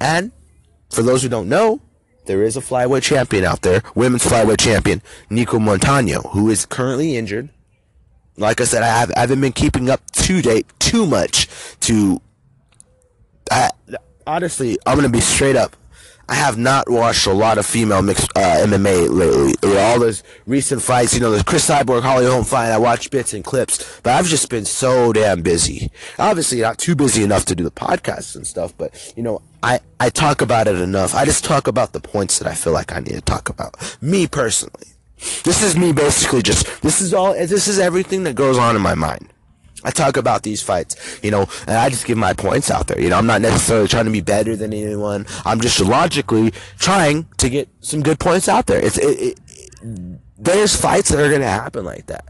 [0.00, 0.32] And
[0.90, 1.80] for those who don't know,
[2.26, 7.16] there is a flyweight champion out there, women's flyweight champion, Nicco Montaño, who is currently
[7.16, 7.50] injured
[8.40, 11.48] like I said, I, have, I haven't been keeping up to date too much
[11.80, 12.20] to.
[13.50, 13.70] I,
[14.26, 15.76] honestly, I'm gonna be straight up.
[16.28, 19.78] I have not watched a lot of female mixed uh, MMA lately.
[19.78, 22.70] All those recent fights, you know, the Chris Cyborg Holly Holm fight.
[22.70, 25.90] I watched bits and clips, but I've just been so damn busy.
[26.18, 29.80] Obviously, not too busy enough to do the podcasts and stuff, but you know, I
[29.98, 31.14] I talk about it enough.
[31.14, 33.76] I just talk about the points that I feel like I need to talk about.
[34.00, 34.86] Me personally.
[35.44, 38.82] This is me basically just, this is all, this is everything that goes on in
[38.82, 39.30] my mind.
[39.84, 43.00] I talk about these fights, you know, and I just give my points out there.
[43.00, 45.26] You know, I'm not necessarily trying to be better than anyone.
[45.44, 48.82] I'm just logically trying to get some good points out there.
[48.84, 49.38] It's, it,
[49.82, 52.24] it, there's fights that are going to happen like that.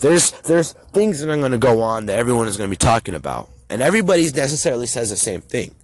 [0.00, 2.76] There's, there's things that are going to go on that everyone is going to be
[2.76, 3.48] talking about.
[3.70, 5.74] And everybody necessarily says the same thing.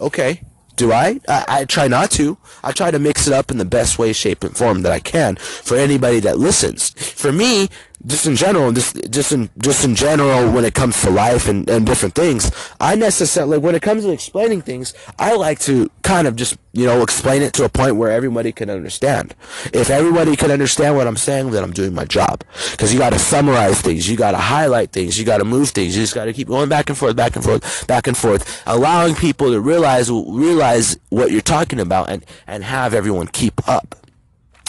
[0.00, 0.42] Okay.
[0.76, 1.20] Do I?
[1.28, 1.44] I?
[1.48, 2.38] I try not to.
[2.64, 4.98] I try to mix it up in the best way, shape, and form that I
[5.00, 6.90] can for anybody that listens.
[6.90, 7.68] For me,
[8.06, 11.68] just in general, just just in just in general, when it comes to life and,
[11.68, 16.26] and different things, I necessarily when it comes to explaining things, I like to kind
[16.26, 19.34] of just you know explain it to a point where everybody can understand.
[19.74, 22.42] If everybody can understand what I'm saying, then I'm doing my job.
[22.70, 25.68] Because you got to summarize things, you got to highlight things, you got to move
[25.70, 28.16] things, you just got to keep going back and forth, back and forth, back and
[28.16, 33.68] forth, allowing people to realize realize what you're talking about and and have everyone keep
[33.68, 33.94] up.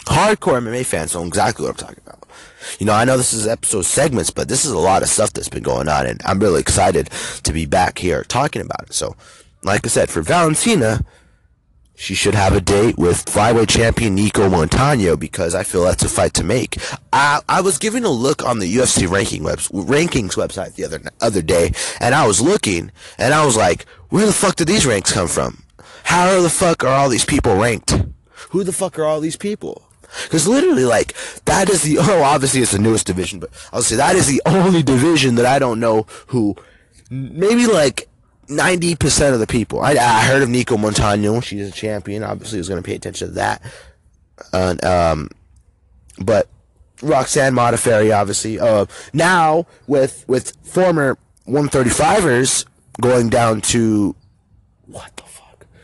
[0.06, 2.21] Hardcore MMA fans know exactly what I'm talking about.
[2.80, 5.34] You know, I know this is episode segments, but this is a lot of stuff
[5.34, 7.10] that's been going on, and I'm really excited
[7.44, 8.94] to be back here talking about it.
[8.94, 9.16] So,
[9.64, 11.04] like I said, for Valentina,
[11.96, 16.10] she should have a date with flyweight champion Nicco Montaño because I feel that's a
[16.10, 16.78] fight to make.
[17.14, 21.00] I, I was giving a look on the UFC ranking webs, rankings website the other
[21.22, 24.86] other day, and I was looking, and I was like, where the fuck did these
[24.86, 25.64] ranks come from?
[26.04, 28.04] How the fuck are all these people ranked?
[28.50, 29.84] Who the fuck are all these people?
[30.24, 33.96] Because literally, like, that is the, oh, obviously it's the newest division, but I'll say
[33.96, 36.56] that is the only division that I don't know who,
[37.10, 38.08] maybe like
[38.48, 39.82] 90% of the people.
[39.82, 41.44] I, I heard of Nicco Montaño.
[41.44, 42.24] She's a champion.
[42.24, 43.62] Obviously, was going to pay attention to that.
[44.54, 45.30] And, um,
[46.20, 46.48] but
[47.02, 48.60] Roxanne Modafferi, obviously.
[48.60, 52.66] Uh, now with with former 135ers
[53.00, 54.16] going down to
[54.86, 55.24] what the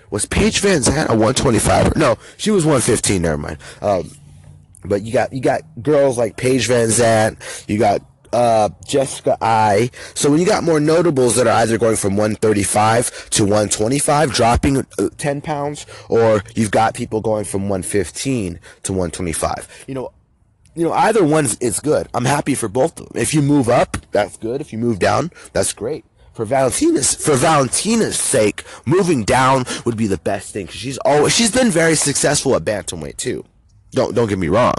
[0.10, 1.96] was Paige VanZant a 125?
[1.96, 3.22] No, she was 115.
[3.22, 3.58] Never mind.
[3.82, 4.12] Um,
[4.86, 7.68] but you got you got girls like Paige VanZant.
[7.68, 8.02] You got
[8.34, 13.30] uh, Jessica Eye So when you got more notables that are either going from 135
[13.32, 19.86] to 125, dropping uh, 10 pounds, or you've got people going from 115 to 125.
[19.88, 20.12] You know,
[20.76, 22.08] you know, either one is good.
[22.14, 23.22] I'm happy for both of them.
[23.22, 24.62] If you move up, that's good.
[24.62, 26.06] If you move down, that's great.
[26.38, 31.34] For Valentina's, for Valentina's sake, moving down would be the best thing because she's always
[31.34, 33.44] she's been very successful at bantamweight too.
[33.94, 34.76] Don't don't get me wrong,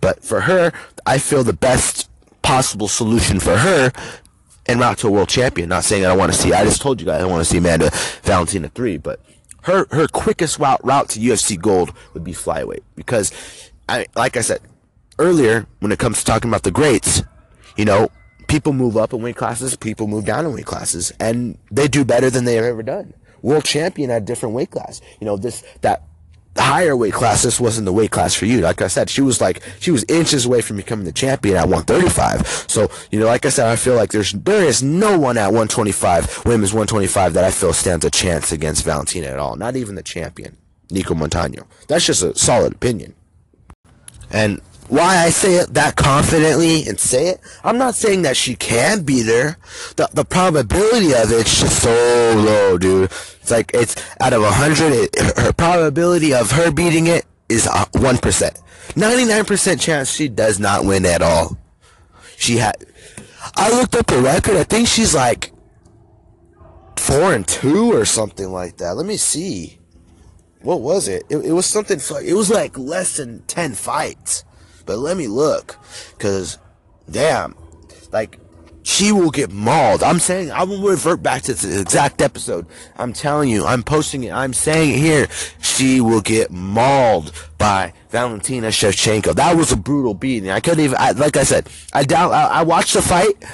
[0.00, 0.72] but for her,
[1.04, 2.08] I feel the best
[2.42, 3.90] possible solution for her
[4.66, 5.68] and route to a world champion.
[5.68, 6.52] Not saying that I want to see.
[6.52, 7.90] I just told you guys I want to see Amanda
[8.22, 9.18] Valentina three, but
[9.62, 13.32] her her quickest route route to UFC gold would be flyweight because
[13.88, 14.60] I like I said
[15.18, 17.24] earlier when it comes to talking about the greats,
[17.76, 18.10] you know,
[18.50, 22.04] people move up in weight classes, people move down in weight classes, and they do
[22.04, 23.14] better than they have ever done.
[23.42, 25.00] World champion at a different weight class.
[25.20, 26.02] You know, this that
[26.58, 28.60] higher weight class, this wasn't the weight class for you.
[28.60, 31.68] Like I said, she was like she was inches away from becoming the champion at
[31.68, 32.46] 135.
[32.68, 35.46] So, you know, like I said, I feel like there's there is no one at
[35.46, 39.56] 125, women's 125 that I feel stands a chance against Valentina at all.
[39.56, 40.56] Not even the champion,
[40.88, 41.66] Nicco Montaño.
[41.86, 43.14] That's just a solid opinion.
[44.32, 44.60] And
[44.90, 49.02] why I say it that confidently and say it, I'm not saying that she can
[49.04, 49.56] beat her.
[49.96, 53.04] The the probability of it's just so low, dude.
[53.04, 57.68] It's like it's out of a hundred, it, her probability of her beating it is
[57.92, 58.60] one percent.
[58.96, 61.56] Ninety nine percent chance she does not win at all.
[62.36, 62.74] She had.
[63.54, 64.56] I looked up the record.
[64.56, 65.52] I think she's like
[66.96, 68.96] four and two or something like that.
[68.96, 69.78] Let me see.
[70.62, 71.22] What was it?
[71.30, 72.00] It, it was something.
[72.24, 74.44] It was like less than ten fights.
[74.90, 75.78] But let me look,
[76.18, 76.58] cause
[77.08, 77.54] damn,
[78.10, 78.40] like
[78.82, 80.02] she will get mauled.
[80.02, 82.66] I'm saying I will revert back to the exact episode.
[82.96, 84.32] I'm telling you, I'm posting it.
[84.32, 85.28] I'm saying it here.
[85.60, 89.36] She will get mauled by Valentina Shevchenko.
[89.36, 90.50] That was a brutal beating.
[90.50, 90.96] I couldn't even.
[90.98, 92.32] I, like I said, I doubt.
[92.32, 93.44] I, I, watched the fight.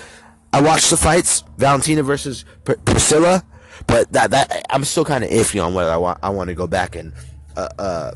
[0.54, 1.44] I watched the fights.
[1.58, 3.44] Valentina versus Pr- Priscilla.
[3.86, 6.54] But that that I'm still kind of iffy on whether I want I want to
[6.54, 7.12] go back and
[7.58, 8.12] uh, uh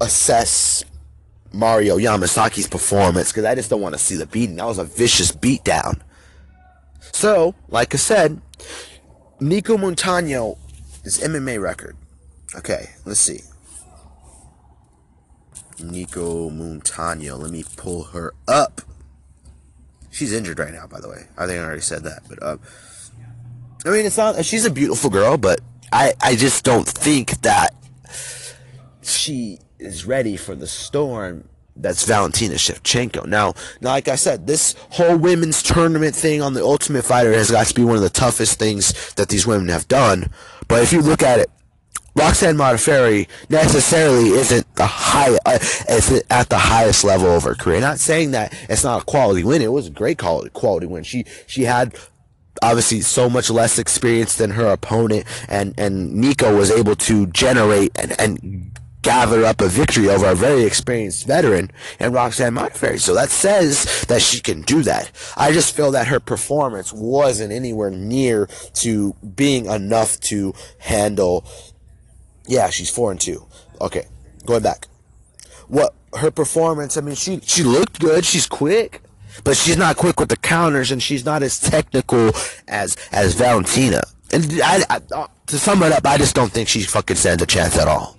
[0.00, 0.84] assess
[1.52, 4.56] Mario Yamasaki's performance because I just don't want to see the beating.
[4.56, 6.00] That was a vicious beatdown.
[7.12, 8.40] So, like I said,
[9.40, 10.58] Nicco Montaño
[11.04, 11.96] is MMA record.
[12.56, 13.40] Okay, let's see.
[15.78, 17.38] Nicco Montaño.
[17.38, 18.82] Let me pull her up.
[20.10, 21.26] She's injured right now, by the way.
[21.38, 22.60] I think I already said that, but um,
[23.86, 24.44] I mean, it's not.
[24.44, 25.60] She's a beautiful girl, but
[25.92, 27.74] I I just don't think that
[29.02, 33.26] she is ready for the storm that's Valentina Shevchenko.
[33.26, 37.50] Now, now, like I said, this whole women's tournament thing on the Ultimate Fighter has
[37.50, 40.30] got to be one of the toughest things that these women have done.
[40.68, 41.50] But if you look at it,
[42.16, 47.80] Roxanne Modafferi necessarily isn't the high, uh, isn't at the highest level of her career.
[47.80, 49.62] Not saying that it's not a quality win.
[49.62, 51.04] It was a great quality quality win.
[51.04, 51.96] She she had
[52.62, 57.92] obviously so much less experience than her opponent, and and Nicco was able to generate
[57.96, 63.00] and and gather up a victory over a very experienced veteran and Roxanne Modafferi.
[63.00, 65.10] So that says that she can do that.
[65.36, 71.44] I just feel that her performance wasn't anywhere near to being enough to handle.
[72.46, 73.46] Yeah, she's four and two.
[73.80, 74.06] Okay,
[74.44, 74.86] going back.
[75.68, 76.96] What her performance?
[76.96, 78.24] I mean, she she looked good.
[78.24, 79.02] She's quick,
[79.44, 82.32] but she's not quick with the counters, and she's not as technical
[82.68, 84.02] as as Valentina.
[84.32, 87.42] And I, I, uh, to sum it up, I just don't think she fucking stands
[87.42, 88.16] a chance at all.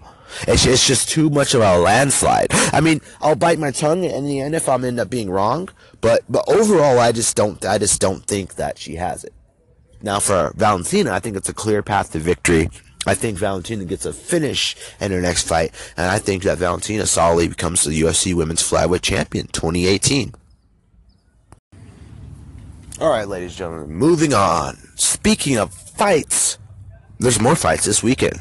[0.48, 2.48] It's, it's just too much of a landslide.
[2.52, 5.70] I mean, I'll bite my tongue in the end if I'm end up being wrong,
[6.02, 9.34] but but overall, I just don't I just don't think that she has it.
[10.02, 12.70] Now for Valentina, I think it's a clear path to victory.
[13.08, 17.08] I think Valentina gets a finish in her next fight, and I think that Valentina
[17.08, 20.34] solidly becomes the UFC Women's Flyweight Champion 2018.
[23.00, 24.76] All right, ladies and gentlemen, moving on.
[24.96, 26.60] Speaking of fights,
[27.18, 28.40] there's more fights this weekend.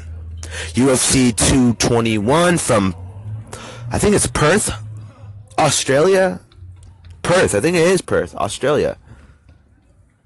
[0.73, 2.95] UFC 221 from,
[3.89, 4.73] I think it's Perth,
[5.57, 6.41] Australia.
[7.21, 8.97] Perth, I think it is Perth, Australia.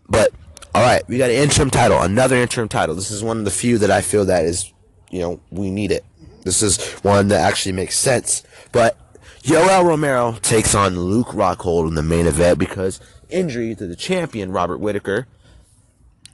[0.07, 0.31] But
[0.73, 2.95] all right, we got an interim title, another interim title.
[2.95, 4.73] This is one of the few that I feel that is,
[5.09, 6.03] you know, we need it.
[6.43, 8.43] This is one that actually makes sense.
[8.71, 8.97] But
[9.41, 14.51] Yoel Romero takes on Luke Rockhold in the main event because injury to the champion
[14.51, 15.27] Robert Whitaker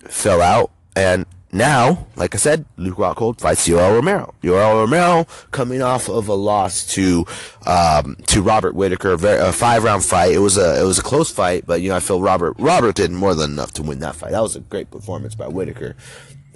[0.08, 4.34] fell out, and now, like I said, Luke Rockhold fights Yoel Romero.
[4.42, 7.26] Yoel Romero coming off of a loss to
[7.66, 10.32] um, to Robert Whitaker, a, five round fight.
[10.32, 12.96] It was a it was a close fight, but you know I feel Robert Robert
[12.96, 14.32] did more than enough to win that fight.
[14.32, 15.96] That was a great performance by Whitaker.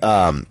[0.02, 0.48] Um,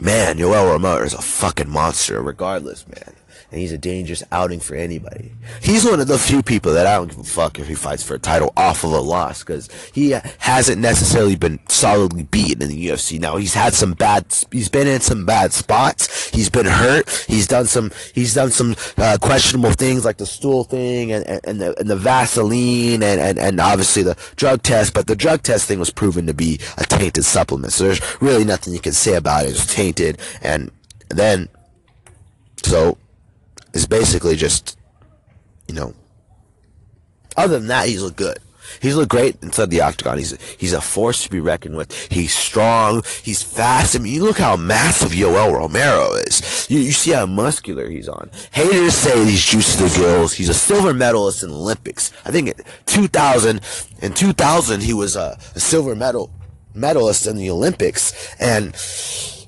[0.00, 3.14] man, Yoel Romero is a fucking monster, regardless, man
[3.50, 5.32] and he's a dangerous outing for anybody.
[5.60, 8.02] He's one of the few people that I don't give a fuck if he fights
[8.02, 12.68] for a title off of a loss because he hasn't necessarily been solidly beaten in
[12.68, 13.20] the UFC.
[13.20, 16.30] Now he's had some bad, he's been in some bad spots.
[16.30, 17.08] He's been hurt.
[17.28, 21.40] He's done some, he's done some uh, questionable things like the stool thing and, and,
[21.44, 24.94] and, the, and the Vaseline and, and, and obviously the drug test.
[24.94, 27.72] But the drug test thing was proven to be a tainted supplement.
[27.72, 29.50] So there's really nothing you can say about it.
[29.50, 30.18] It's tainted.
[30.42, 30.70] And
[31.08, 31.48] then,
[32.62, 32.98] so
[33.74, 34.78] is basically just,
[35.68, 35.94] you know,
[37.36, 38.38] other than that, he's looked good.
[38.80, 40.18] He's looked great inside the octagon.
[40.18, 41.92] He's he's a force to be reckoned with.
[42.10, 43.02] He's strong.
[43.22, 43.94] He's fast.
[43.94, 46.66] I mean, you look how massive Yoel Romero is.
[46.70, 48.30] You, you see how muscular he's on.
[48.52, 50.32] Haters say he's juicy to the gills.
[50.32, 52.12] He's a silver medalist in Olympics.
[52.24, 53.60] I think in 2000,
[54.00, 56.30] in 2000, he was a, a silver medal
[56.74, 58.34] medalist in the Olympics.
[58.40, 58.74] And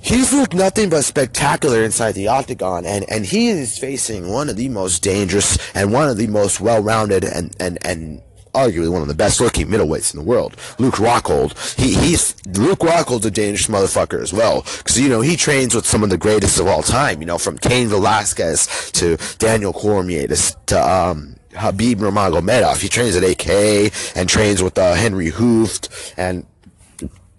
[0.06, 4.54] He's looked nothing but spectacular inside the octagon, and, and he is facing one of
[4.54, 8.22] the most dangerous and one of the most well-rounded and, and, and
[8.54, 11.76] arguably one of the best looking middleweights in the world, Luke Rockhold.
[11.76, 14.62] He, he's, Luke Rockhold's a dangerous motherfucker as well.
[14.62, 17.36] Cause, you know, he trains with some of the greatest of all time, you know,
[17.36, 22.80] from Cain Velasquez to Daniel Cormier to, to um, Khabib Nurmagomedov.
[22.80, 26.46] He trains at AK and trains with uh, Henry Hooft and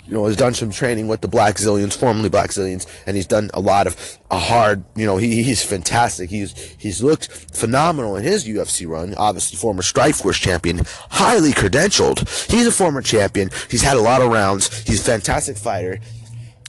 [0.07, 3.59] you know, has done some training with the Blackzilians, formerly Blackzilians, and he's done a
[3.59, 6.29] lot of a hard, you know, he, he's fantastic.
[6.29, 9.13] He's, he's looked phenomenal in his UFC run.
[9.15, 12.19] Obviously, former Strikeforce champion, highly credentialed.
[12.49, 13.49] He's a former champion.
[13.69, 14.85] He's had a lot of rounds.
[14.87, 15.99] He's a fantastic fighter.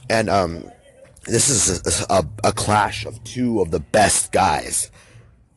[0.09, 0.69] And, um,
[1.25, 4.91] this is a, a, a clash of two of the best guys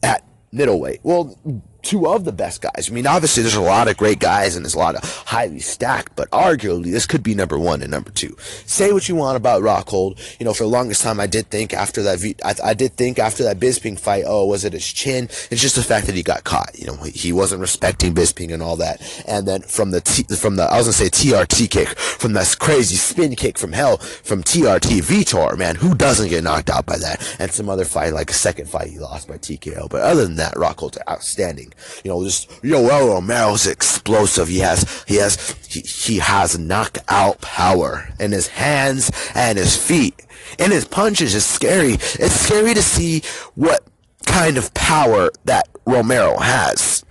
[0.02, 1.00] at middleweight.
[1.02, 1.38] Well,
[1.82, 2.88] two of the best guys.
[2.88, 5.58] I mean, obviously there's a lot of great guys and there's a lot of highly
[5.58, 8.36] stacked, but arguably this could be number one and number two.
[8.66, 10.18] Say what you want about Rockhold.
[10.38, 13.42] You know, for the longest time I did think after that, I, did think after
[13.44, 15.24] that Bisping fight, oh, was it his chin?
[15.50, 16.78] It's just the fact that he got caught.
[16.78, 19.02] You know, he wasn't respecting Bisping and all that.
[19.26, 22.56] And then from the, T, from the, I was gonna say TRT kick, from that
[22.58, 26.98] crazy spin kick from hell, from TRT Vitor, man, who doesn't get knocked out by
[26.98, 27.36] that?
[27.38, 29.88] And some other fight, like a second fight he lost by TKO.
[29.88, 31.71] But other than that, Rockhold's outstanding.
[32.04, 34.48] You know, just Yoel Romero's explosive.
[34.48, 40.26] He has he has he, he has knockout power in his hands and his feet.
[40.58, 41.94] And his punches is scary.
[41.94, 43.22] It's scary to see
[43.54, 43.86] what
[44.26, 47.04] kind of power that Romero has.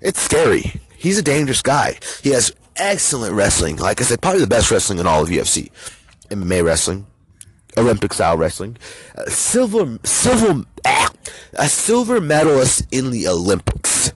[0.00, 0.80] It's scary.
[0.96, 1.98] He's a dangerous guy.
[2.22, 3.76] He has excellent wrestling.
[3.76, 5.70] Like I said, probably the best wrestling in all of UFC.
[6.28, 7.06] MMA wrestling,
[7.76, 8.76] Olympic style wrestling,
[9.26, 11.10] silver, silver, ah,
[11.54, 14.12] a silver medalist in the Olympics.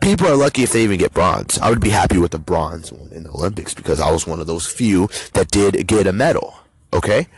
[0.00, 1.58] People are lucky if they even get bronze.
[1.58, 4.48] I would be happy with the bronze in the Olympics because I was one of
[4.48, 6.56] those few that did get a medal.
[6.92, 7.28] Okay,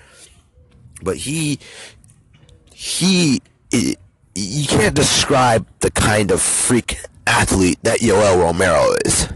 [1.02, 1.59] but he,
[2.72, 9.28] he, you can't describe the kind of freak athlete that Yoel Romero is.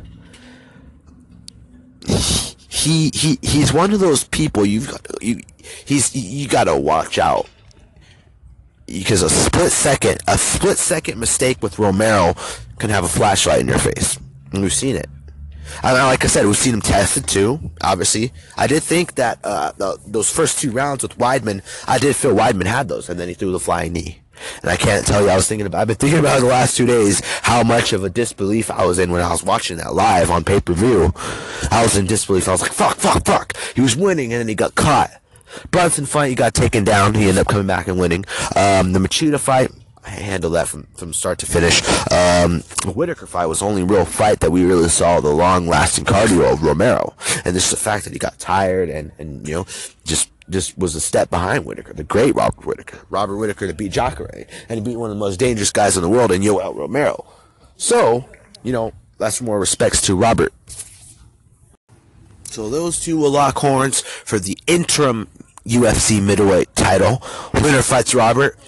[2.69, 5.41] He he he's one of those people you've got you
[5.85, 7.49] he's you got to watch out
[8.89, 12.35] because a split second, a split second mistake with Romero
[12.79, 14.19] can have a flashlight in your face.
[14.53, 15.09] And we've seen it.
[15.83, 17.61] And like I said, we've seen him tested too.
[17.83, 19.73] Obviously, I did think that uh,
[20.07, 23.35] those first two rounds with Weidman, I did feel Weidman had those, and then he
[23.35, 24.21] threw the flying knee.
[24.63, 26.77] And I can't tell you, I was thinking about, I've been thinking about the last
[26.77, 29.95] two days how much of a disbelief I was in when I was watching that
[29.95, 31.13] live on pay per view.
[31.71, 32.49] I was in disbelief.
[32.49, 33.57] I was like, fuck, fuck, fuck.
[33.75, 35.11] He was winning, and then he got caught.
[35.71, 37.15] Brunson fight, he got taken down.
[37.15, 38.25] He ended up coming back and winning.
[38.55, 39.71] Um, the Machida fight,
[40.05, 41.83] I handled that from, from start to finish.
[42.11, 45.67] Um, the Whitaker fight was the only real fight that we really saw the long
[45.67, 47.15] lasting cardio of Romero.
[47.45, 49.67] And this is the fact that he got tired and, and you know,
[50.05, 53.01] just just was a step behind Whitaker, the great Robert Whitaker.
[53.11, 56.03] Robert Whitaker to beat Jacare, and he beat one of the most dangerous guys in
[56.03, 57.27] the world in Yoel Romero.
[57.77, 58.29] So,
[58.63, 60.53] you know, that's more respects to Robert.
[62.45, 65.29] So those two will lock horns for the interim
[65.67, 67.23] UFC middleweight title.
[67.55, 68.59] Winner fights Robert.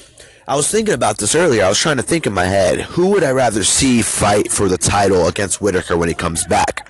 [0.47, 1.65] I was thinking about this earlier.
[1.65, 4.69] I was trying to think in my head, who would I rather see fight for
[4.69, 6.90] the title against Whitaker when he comes back?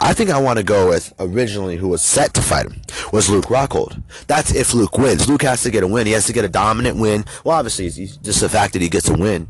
[0.00, 2.80] I think I want to go with originally who was set to fight him
[3.12, 4.02] was Luke Rockhold.
[4.26, 5.28] That's if Luke wins.
[5.28, 6.06] Luke has to get a win.
[6.06, 7.24] He has to get a dominant win.
[7.44, 9.48] Well, obviously, it's just the fact that he gets a win.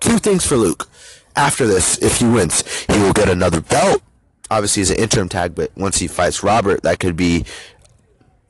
[0.00, 0.88] Two things for Luke.
[1.34, 4.02] After this, if he wins, he will get another belt.
[4.50, 7.44] Obviously, he's an interim tag, but once he fights Robert, that could be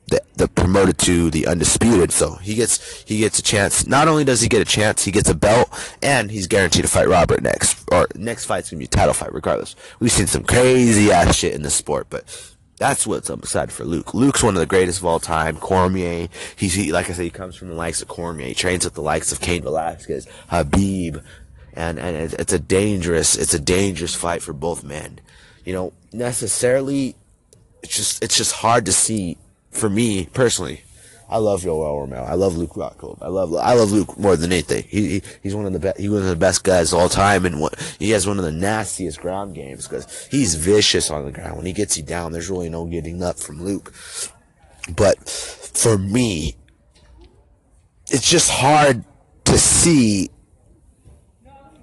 [0.07, 2.11] the, the promoted to the undisputed.
[2.11, 3.87] So he gets he gets a chance.
[3.87, 5.69] Not only does he get a chance, he gets a belt,
[6.01, 7.83] and he's guaranteed to fight Robert next.
[7.91, 9.75] Or next fight's gonna be a title fight, regardless.
[9.99, 12.23] We've seen some crazy ass shit in the sport, but
[12.77, 14.13] that's what's I'm excited for Luke.
[14.13, 15.57] Luke's one of the greatest of all time.
[15.57, 18.47] Cormier, he's he, like I said, he comes from the likes of Cormier.
[18.47, 21.23] He trains with the likes of Cain Velasquez, Khabib,
[21.73, 25.19] and and it's a dangerous it's a dangerous fight for both men.
[25.65, 27.15] You know, necessarily,
[27.83, 29.37] it's just it's just hard to see
[29.77, 30.81] for me personally.
[31.29, 32.23] I love Yoel Romero.
[32.23, 33.17] I love Luke Rockhold.
[33.21, 34.83] I love I love Luke more than anything.
[34.87, 35.99] He, he he's one of the best.
[35.99, 37.69] He was one of the best guys all time, and
[37.99, 41.57] he has one of the nastiest ground games because he's vicious on the ground.
[41.57, 43.93] When he gets you down, there's really no getting up from Luke.
[44.95, 46.55] But for me,
[48.09, 49.03] it's just hard
[49.45, 50.29] to see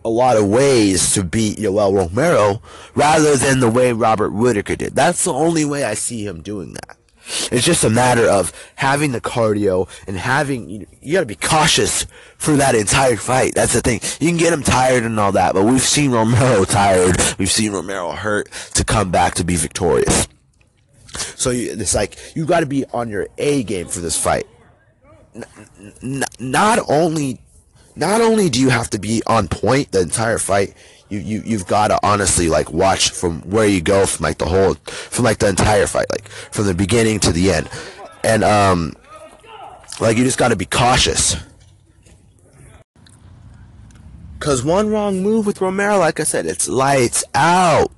[0.06, 2.62] a lot of ways to beat Yoel Romero
[2.94, 4.94] rather than the way Robert Whitaker did.
[4.94, 6.96] That's the only way I see him doing that.
[7.50, 12.06] It's just a matter of having the cardio and having, you, you gotta be cautious
[12.36, 13.54] for that entire fight.
[13.54, 14.00] That's the thing.
[14.20, 17.16] You can get him tired and all that, but we've seen Romero tired.
[17.38, 20.28] We've seen Romero hurt to come back to be victorious.
[21.16, 24.46] So you, it's like, you gotta be on your A game for this fight.
[25.34, 25.44] N-
[26.02, 27.40] n- not only
[27.96, 30.74] not only do you have to be on point the entire fight,
[31.08, 34.46] you, you you've got to honestly like watch from where you go from like the
[34.46, 37.68] whole from like the entire fight, like from the beginning to the end,
[38.22, 38.94] and um,
[40.00, 41.36] like you just got to be cautious.
[44.40, 47.90] Cause one wrong move with Romero, like I said, it's lights out.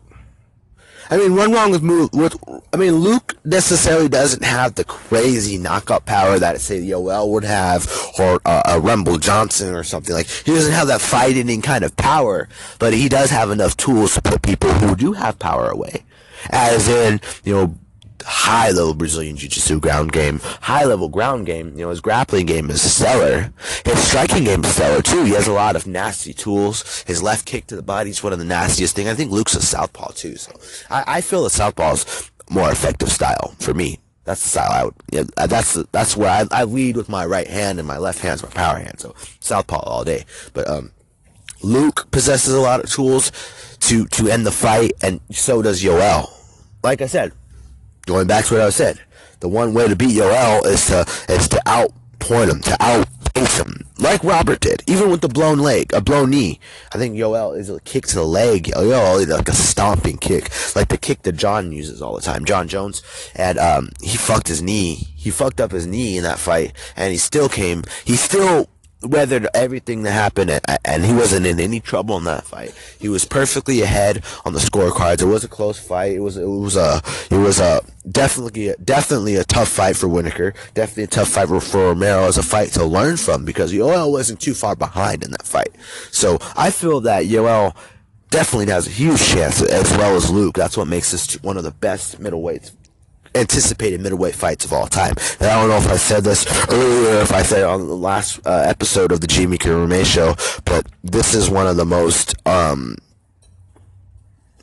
[1.10, 1.82] I mean, one wrong with
[2.12, 2.36] with.
[2.72, 7.90] I mean, Luke necessarily doesn't have the crazy knockout power that say Yoel would have,
[8.18, 10.26] or uh, a Rumble Johnson or something like.
[10.26, 12.48] He doesn't have that fighting kind of power,
[12.78, 16.04] but he does have enough tools to put people who do have power away.
[16.50, 17.78] As in, you know,
[18.26, 21.70] high level Brazilian Jiu Jitsu ground game, high level ground game.
[21.70, 23.52] You know, his grappling game is stellar.
[23.84, 25.24] His striking game is stellar too.
[25.24, 27.04] He has a lot of nasty tools.
[27.06, 29.08] His left kick to the body is one of the nastiest things.
[29.08, 30.36] I think Luke's a southpaw too.
[30.36, 30.52] So
[30.90, 33.98] I, I feel the southpaw's more effective style for me.
[34.24, 34.94] That's the style I would.
[35.12, 38.42] Yeah, that's that's where I, I lead with my right hand and my left hand's
[38.42, 38.98] my power hand.
[38.98, 40.24] So southpaw all day.
[40.52, 40.90] But um,
[41.62, 43.30] Luke possesses a lot of tools
[43.80, 46.28] to to end the fight, and so does Yoel.
[46.82, 47.32] Like I said,
[48.06, 49.00] going back to what I said,
[49.40, 53.86] the one way to beat Yoel is to is to outpoint him, to outpace him,
[53.98, 56.58] like Robert did, even with the blown leg, a blown knee.
[56.92, 58.64] I think Yoel is a kick to the leg.
[58.64, 62.68] Yoel like a stomping kick, like the kick that Jon uses all the time, Jon
[62.68, 63.02] Jones,
[63.34, 64.94] and um, he fucked his knee.
[65.16, 67.82] He fucked up his knee in that fight, and he still came.
[68.04, 68.68] He still
[69.02, 72.74] weathered everything that happened, and, he wasn't in any trouble in that fight.
[72.98, 75.22] He was perfectly ahead on the scorecards.
[75.22, 76.12] It was a close fight.
[76.12, 80.54] It was it was a it was a definitely definitely a tough fight for Whitaker.
[80.74, 84.10] Definitely a tough fight for, for Romero as a fight to learn from because Yoel
[84.10, 85.76] wasn't too far behind in that fight.
[86.10, 87.76] So I feel that Yoel
[88.30, 90.56] definitely has a huge chance as well as Luke.
[90.56, 92.72] That's what makes this one of the best middleweights
[93.36, 95.14] anticipated middleweight fights of all time.
[95.40, 97.96] And I don't know if I said this earlier, if I said it on the
[97.96, 100.34] last uh, episode of the G Meeker MMA show,
[100.64, 102.96] but this is one of the most um,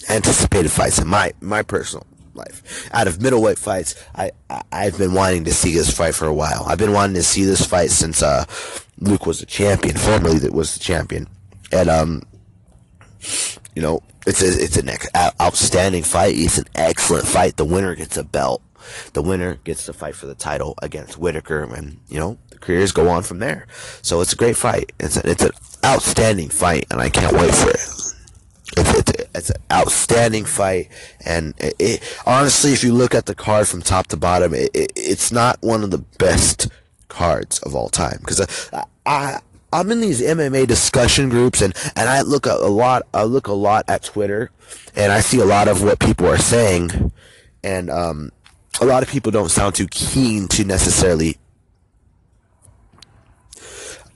[0.09, 2.89] anticipated fights in my my personal life.
[2.93, 6.33] Out of middleweight fights, I, I have been wanting to see this fight for a
[6.33, 6.65] while.
[6.67, 8.45] I've been wanting to see this fight since uh,
[8.99, 11.27] Luke was the champion, formerly that was the champion,
[11.71, 12.23] and um,
[13.75, 14.89] you know, it's a, it's an
[15.41, 16.35] outstanding fight.
[16.35, 17.57] It's an excellent fight.
[17.57, 18.61] The winner gets a belt.
[19.13, 22.91] The winner gets to fight for the title against Whitaker, and you know the careers
[22.91, 23.67] go on from there.
[24.01, 24.91] So it's a great fight.
[24.99, 25.51] It's a, it's an
[25.85, 27.75] outstanding fight, and I can't wait for it.
[28.75, 30.89] It's, it's, it's an outstanding fight,
[31.25, 34.71] and it, it, honestly, if you look at the card from top to bottom, it,
[34.73, 36.67] it's not one of the best
[37.07, 38.41] cards of all time because
[38.73, 39.39] I, I
[39.73, 43.53] I'm in these MMA discussion groups and, and I look a, lot I look a
[43.53, 44.51] lot at Twitter
[44.95, 47.11] and I see a lot of what people are saying
[47.63, 48.31] and um,
[48.79, 51.37] a lot of people don't sound too keen to necessarily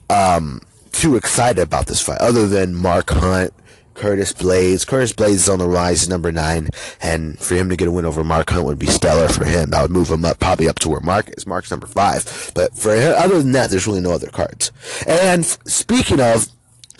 [0.08, 3.52] um, too excited about this fight other than Mark Hunt
[3.98, 4.84] Curtis Blades.
[4.84, 6.68] Curtis Blades is on the rise, number nine,
[7.02, 9.70] and for him to get a win over Mark Hunt would be stellar for him.
[9.70, 11.46] That would move him up, probably up to where Mark is.
[11.46, 12.52] Mark's number five.
[12.54, 14.72] But for him, other than that, there's really no other cards.
[15.06, 16.46] And speaking of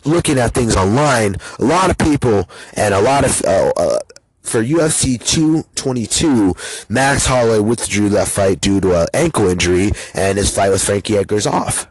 [0.05, 3.99] looking at things online, a lot of people and a lot of uh, uh,
[4.43, 6.55] for UFC 222,
[6.89, 11.17] Max Holloway withdrew that fight due to an ankle injury, and his fight with Frankie
[11.17, 11.87] Edgar's off.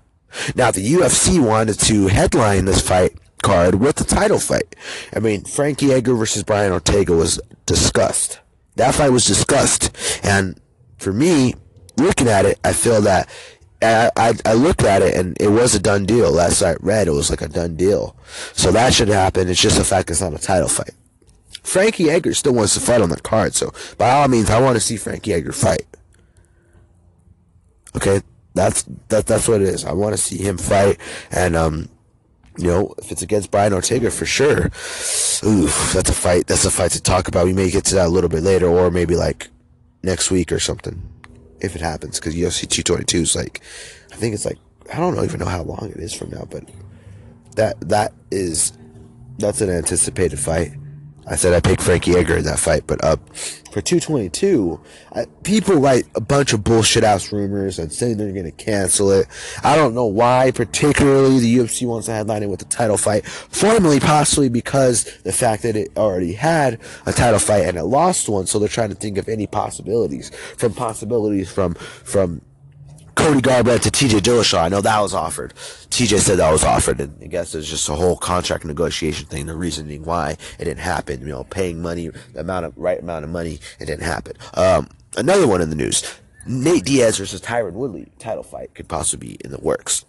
[0.55, 3.13] Now, the UFC wanted to headline this fight
[3.43, 4.75] card with the title fight.
[5.15, 8.39] I mean, Frankie Edgar versus Brian Ortega was discussed.
[8.75, 9.95] That fight was discussed.
[10.23, 10.59] And
[10.97, 11.55] for me,
[11.97, 13.29] looking at it, I feel that
[13.81, 16.31] I, I, I looked at it and it was a done deal.
[16.31, 18.15] Last I read, it was like a done deal.
[18.53, 19.49] So that should happen.
[19.49, 20.91] It's just the fact it's not a title fight.
[21.63, 24.77] Frankie Edgar still wants to fight on that card, so by all means, I want
[24.77, 25.85] to see Frankie Edgar fight.
[27.93, 28.21] Okay,
[28.53, 29.83] that's that that's what it is.
[29.83, 30.97] I want to see him fight,
[31.29, 31.89] and um,
[32.57, 34.65] you know, if it's against Brian Ortega for sure,
[35.45, 36.47] oof, that's a fight.
[36.47, 37.45] That's a fight to talk about.
[37.45, 39.49] We may get to that a little bit later, or maybe like
[40.03, 41.01] next week or something,
[41.61, 42.19] if it happens.
[42.19, 43.61] Because UFC 222 is like,
[44.11, 44.57] I think it's like
[44.93, 46.63] I don't even know how long it is from now, but
[47.55, 48.73] that that is
[49.37, 50.71] that's an anticipated fight.
[51.29, 53.17] I said I picked Frankie Edgar in that fight, but uh,
[53.71, 54.79] for 222,
[55.13, 59.11] I, people write a bunch of bullshit ass rumors and say they're going to cancel
[59.11, 59.27] it.
[59.63, 63.25] I don't know why, particularly the UFC wants to headline it with a title fight.
[63.25, 68.29] Formally, possibly because the fact that it already had a title fight and it lost
[68.29, 70.31] one, so they're trying to think of any possibilities.
[70.57, 72.41] From possibilities from, from
[73.17, 74.59] Cody Garbrandt to TJ Dillashaw.
[74.59, 75.53] I know that was offered.
[75.89, 79.47] TJ said that was offered, and I guess there's just a whole contract negotiation thing.
[79.47, 83.25] The reasoning why it didn't happen, you know, paying money, the amount of right amount
[83.25, 84.33] of money, it didn't happen.
[84.53, 84.87] Um,
[85.17, 86.03] another one in the news:
[86.45, 90.05] Nate Diaz versus Tyron Woodley title fight could possibly be in the works.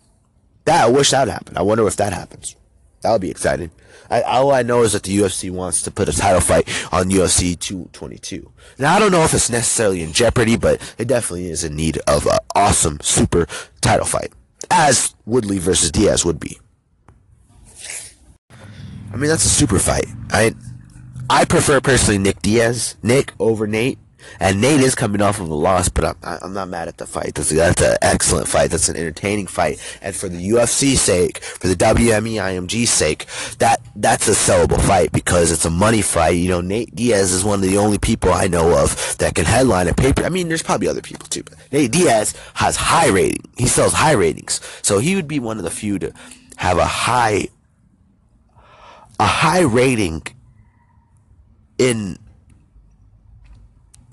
[0.66, 1.56] That I wish that happened.
[1.56, 2.56] I wonder if that happens.
[3.00, 3.70] That would be exciting.
[4.11, 7.11] I, all I know is that the UFC wants to put a title fight on
[7.11, 8.50] UFC 222.
[8.78, 11.98] Now, I don't know if it's necessarily in jeopardy, but it definitely is in need
[12.06, 13.46] of an awesome, super
[13.80, 14.32] title fight,
[14.70, 16.59] as Woodley versus Diaz would be.
[19.12, 20.06] I mean, that's a super fight.
[20.30, 20.54] I,
[21.30, 23.98] I prefer personally Nick Diaz, Nick over Nate,
[24.40, 27.06] and Nate is coming off of a loss, but I'm, I'm not mad at the
[27.06, 27.34] fight.
[27.34, 28.70] That's, that's an excellent fight.
[28.70, 29.78] That's an entertaining fight.
[30.02, 33.26] And for the UFC sake, for the WME IMG sake,
[33.58, 36.36] that that's a sellable fight because it's a money fight.
[36.36, 39.44] You know, Nate Diaz is one of the only people I know of that can
[39.44, 40.24] headline a paper.
[40.24, 43.44] I mean, there's probably other people too, but Nate Diaz has high rating.
[43.56, 44.60] He sells high ratings.
[44.82, 46.12] So he would be one of the few to
[46.56, 47.48] have a high,
[49.18, 50.22] a high rating
[51.78, 52.18] in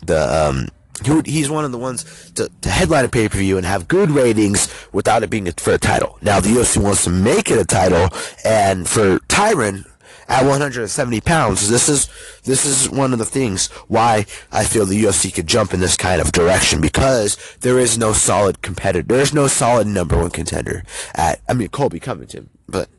[0.08, 0.68] the um,
[1.04, 3.88] he he's one of the ones to, to headline a pay per view and have
[3.88, 6.18] good ratings without it being for a title.
[6.22, 8.10] Now the UFC wants to make it a title,
[8.44, 9.86] and for Tyron
[10.28, 12.10] at 170 pounds, this is
[12.44, 15.98] this is one of the things why I feel the UFC could jump in this
[15.98, 19.06] kind of direction because there is no solid competitor.
[19.06, 20.84] There is no solid number one contender
[21.14, 21.42] at.
[21.48, 22.90] I mean Colby Covington, but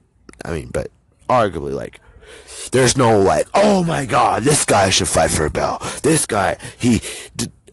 [0.45, 0.91] I mean, but
[1.29, 2.01] arguably like
[2.73, 5.83] there's no like, oh my god, this guy should fight for a belt.
[6.03, 7.01] This guy, he,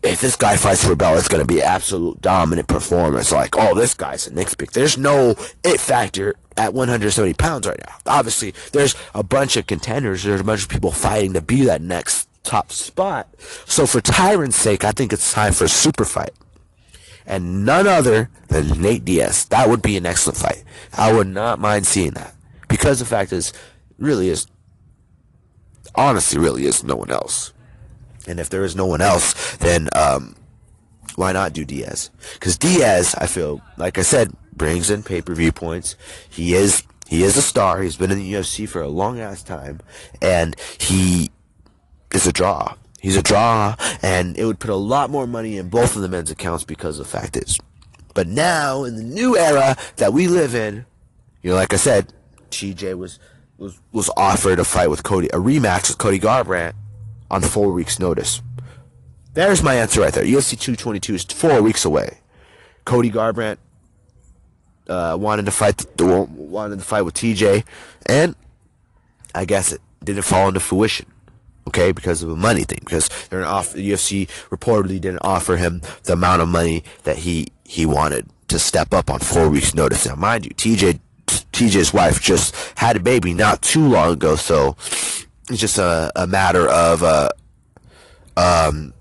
[0.03, 3.31] if this guy fights for a belt, it's to be absolute dominant performance.
[3.31, 4.71] Like, oh, this guy's the next pick.
[4.71, 7.95] There's no it factor at 170 pounds right now.
[8.05, 10.23] Obviously, there's a bunch of contenders.
[10.23, 13.33] There's a bunch of people fighting to be that next top spot.
[13.65, 16.31] So for Tyron's sake, I think it's time for a super fight.
[17.25, 19.45] And none other than Nate Diaz.
[19.45, 20.63] That would be an excellent fight.
[20.97, 22.35] I would not mind seeing that.
[22.67, 23.53] Because the fact is,
[23.97, 24.47] really is
[25.95, 27.53] honestly really is no one else.
[28.27, 30.35] And if there is no one else, then um,
[31.15, 32.09] why not do Diaz?
[32.33, 35.95] Because Diaz, I feel, like I said, brings in pay per view points.
[36.29, 37.81] He is he is a star.
[37.81, 39.81] He's been in the UFC for a long ass time,
[40.21, 41.31] and he
[42.13, 42.75] is a draw.
[43.01, 46.07] He's a draw, and it would put a lot more money in both of the
[46.07, 47.59] men's accounts because the fact is.
[48.13, 50.85] But now, in the new era that we live in,
[51.41, 52.13] you know, like I said,
[52.49, 53.19] TJ was
[53.57, 56.73] was was offered a fight with Cody, a rematch with Cody Garbrandt
[57.29, 58.41] on four weeks' notice.
[59.33, 60.23] There's my answer right there.
[60.23, 62.19] UFC 222 is four weeks away.
[62.85, 63.57] Cody Garbrandt
[64.87, 67.63] uh, wanted to fight wanted to fight with TJ,
[68.05, 68.35] and
[69.33, 71.07] I guess it didn't fall into fruition.
[71.65, 72.79] Okay, because of a money thing.
[72.81, 77.47] Because they're off, the UFC reportedly didn't offer him the amount of money that he
[77.63, 80.05] he wanted to step up on four weeks' notice.
[80.05, 84.75] Now, mind you, TJ TJ's wife just had a baby not too long ago, so
[85.49, 87.29] it's just a, a matter of, uh,
[88.37, 88.93] um,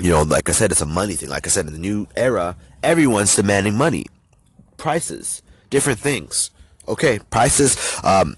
[0.00, 1.28] you know, like I said, it's a money thing.
[1.28, 4.06] Like I said, in the new era, everyone's demanding money,
[4.76, 6.50] prices, different things.
[6.88, 8.36] Okay, prices, um,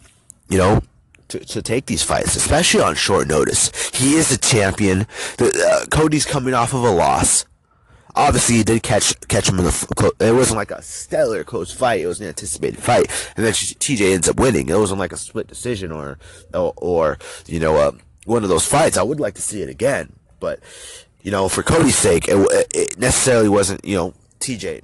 [0.49, 0.83] you know,
[1.29, 3.91] to, to take these fights, especially on short notice.
[3.91, 5.07] He is the champion.
[5.39, 7.45] The, uh, Cody's coming off of a loss
[8.17, 10.13] obviously he did catch catch him in the.
[10.21, 12.01] It wasn't like a stellar close fight.
[12.01, 14.69] It was an anticipated fight, and then TJ ends up winning.
[14.69, 16.19] It wasn't like a split decision or
[16.53, 17.93] or, or you know uh,
[18.25, 18.97] one of those fights.
[18.97, 20.61] I would like to see it again, but
[21.23, 23.85] you know for Cody's sake, it, it necessarily wasn't.
[23.85, 24.83] You know TJ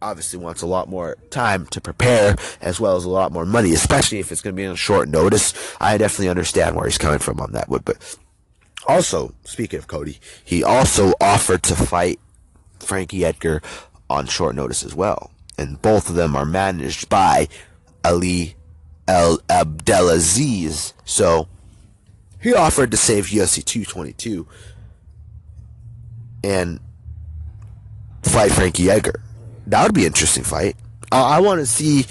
[0.00, 3.72] obviously wants a lot more time to prepare as well as a lot more money,
[3.72, 5.52] especially if it's going to be on short notice.
[5.80, 7.68] I definitely understand where he's coming from on that.
[7.68, 8.16] But, but
[8.86, 12.20] also, speaking of Cody, he also offered to fight
[12.80, 13.62] Frankie Edgar
[14.10, 15.30] on short notice as well.
[15.56, 17.48] And both of them are managed by
[18.04, 18.54] Ali
[19.06, 20.94] El Abdelaziz.
[21.04, 21.48] So
[22.40, 24.46] he offered to save UFC 222
[26.44, 26.80] and
[28.22, 29.20] fight Frankie Edgar.
[29.66, 30.76] That would be an interesting fight.
[31.10, 32.06] I, I want to see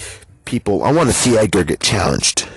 [0.46, 0.84] people.
[0.84, 2.48] I want to see Edgar get challenged.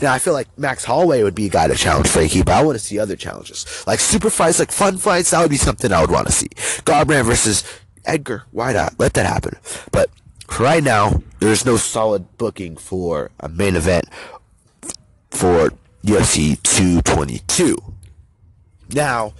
[0.00, 2.62] Now I feel like Max Holloway would be a guy to challenge Frankie, but I
[2.62, 5.30] want to see other challenges, like super fights, like fun fights.
[5.30, 6.48] That would be something I would want to see.
[6.84, 7.64] Garbrandt versus
[8.04, 8.44] Edgar.
[8.50, 8.98] Why not?
[8.98, 9.56] Let that happen.
[9.92, 10.10] But
[10.58, 14.06] right now, there's no solid booking for a main event
[15.30, 15.70] for
[16.04, 17.76] UFC 222.
[18.92, 19.34] Now,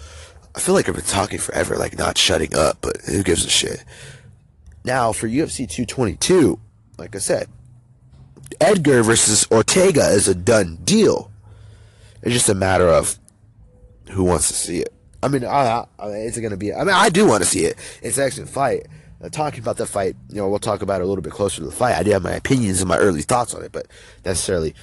[0.55, 3.51] I feel like I've been talking forever, like not shutting up, but who gives a
[3.51, 3.85] shit?
[4.85, 6.59] Now, for UFC 222,
[6.99, 7.49] like I said,
[8.61, 11.31] Edgar versus Ortega is a done deal.
[12.23, 13.19] It's just a matter of
[14.11, 14.93] who wants to see it.
[15.23, 16.73] I mean, I, I mean it's going to be.
[16.73, 17.77] I mean, I do want to see it.
[18.03, 18.87] It's an excellent fight.
[19.23, 21.61] Uh, talking about the fight, you know, we'll talk about it a little bit closer
[21.61, 21.95] to the fight.
[21.95, 23.87] I do have my opinions and my early thoughts on it, but
[24.25, 24.75] necessarily.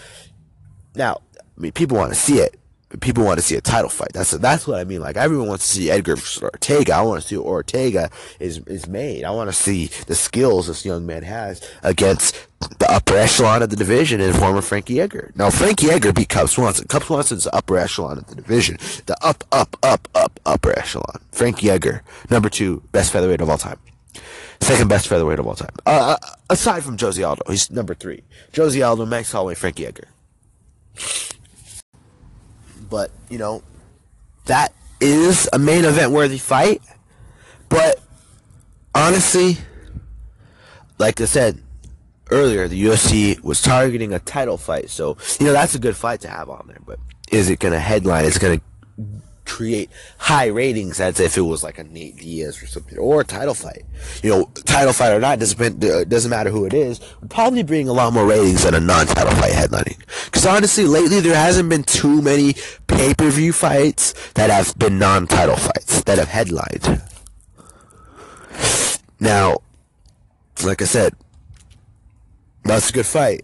[0.96, 2.60] Now, I mean, people want to see it
[3.00, 4.12] people want to see a title fight.
[4.14, 5.02] That's that's what I mean.
[5.02, 6.96] Like everyone wants to see Edgar Ortega.
[6.96, 8.10] I want to see Ortega
[8.40, 9.24] is is made.
[9.24, 12.48] I want to see the skills this young man has against
[12.80, 15.32] the upper echelon of the division in former Frankie Edgar.
[15.36, 16.88] Now Frankie Edgar beat Cub Swanson.
[16.88, 18.78] Cub Swanson's the upper echelon of the division.
[19.06, 21.22] The up, up, up, up, upper echelon.
[21.32, 23.80] Frankie Edgar, number two, best featherweight of all time.
[24.60, 25.76] Second best featherweight of all time.
[25.86, 28.24] Uh, uh aside from José Aldo, he's number three.
[28.54, 30.08] José Aldo, Max Holloway, Frankie Edgar.
[32.90, 33.64] But, you know,
[34.46, 36.82] that is a main event worthy fight.
[37.70, 38.00] But
[38.96, 39.58] honestly,
[40.98, 41.62] like I said
[42.32, 44.90] earlier, the UFC was targeting a title fight.
[44.90, 46.80] So, you know, that's a good fight to have on there.
[46.86, 47.00] But
[47.32, 48.26] is it going to headline?
[48.26, 48.66] Is it going to
[49.48, 53.24] create high ratings as if it was like a Nate Diaz or something, or a
[53.24, 53.84] title fight.
[54.22, 57.00] You know, title fight or not doesn't uh, doesn't matter who it is.
[57.22, 59.98] Would probably bring a lot more ratings than a non-title fight headlining.
[60.26, 62.56] Because honestly, lately there hasn't been too many
[62.88, 67.02] pay-per-view fights that have been non-title fights that have headlined.
[69.20, 69.58] Now,
[70.64, 71.14] like I said,
[72.64, 73.44] that's a good fight.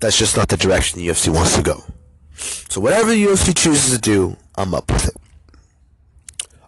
[0.00, 1.82] That's just not the direction the UFC wants to go.
[2.34, 5.16] So whatever the UFC chooses to do, I'm up with it.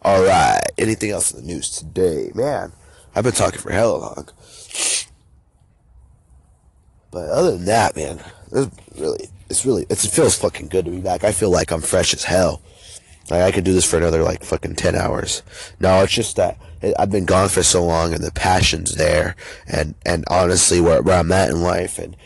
[0.03, 0.61] All right.
[0.79, 2.73] Anything else in the news today, man?
[3.15, 4.29] I've been talking for hella long.
[7.11, 8.21] But other than that, man,
[8.53, 11.25] it's really, it's really, it's, it feels fucking good to be back.
[11.25, 12.63] I feel like I'm fresh as hell.
[13.29, 15.43] Like I could do this for another like fucking ten hours.
[15.81, 16.59] No, it's just that
[16.99, 19.37] I've been gone for so long, and the passion's there,
[19.69, 22.17] and and honestly, where where I'm at in life, and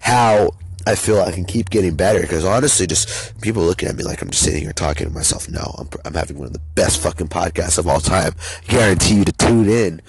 [0.00, 0.50] how
[0.86, 4.22] I feel I can keep getting better because honestly, just people looking at me like
[4.22, 5.48] I'm just sitting here talking to myself.
[5.48, 8.32] No, I'm, I'm having one of the best fucking podcasts of all time.
[8.62, 10.00] I guarantee you to tune in.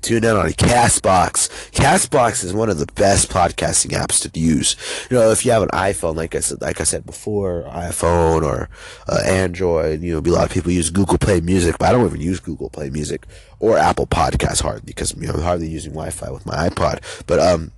[0.00, 1.48] Tune in on Castbox.
[1.72, 4.76] Castbox is one of the best podcasting apps to use.
[5.10, 8.42] You know, if you have an iPhone, like I said, like I said before, iPhone
[8.42, 8.68] or
[9.08, 12.06] uh, Android, you know, a lot of people use Google Play Music, but I don't
[12.06, 13.26] even use Google Play Music
[13.58, 17.00] or Apple Podcasts hardly because you know I'm hardly using Wi-Fi with my iPod.
[17.26, 17.72] But um,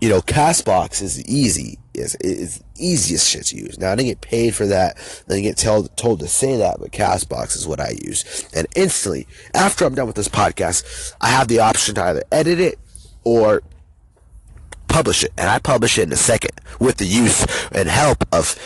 [0.00, 1.78] you know, Castbox is easy.
[1.94, 3.78] Is is easiest shit to use.
[3.78, 4.96] Now I didn't get paid for that.
[5.26, 8.48] I didn't get told told to say that, but Castbox is what I use.
[8.54, 12.60] And instantly, after I'm done with this podcast, I have the option to either edit
[12.60, 12.78] it
[13.24, 13.62] or
[14.86, 15.32] publish it.
[15.36, 18.56] And I publish it in a second with the use and help of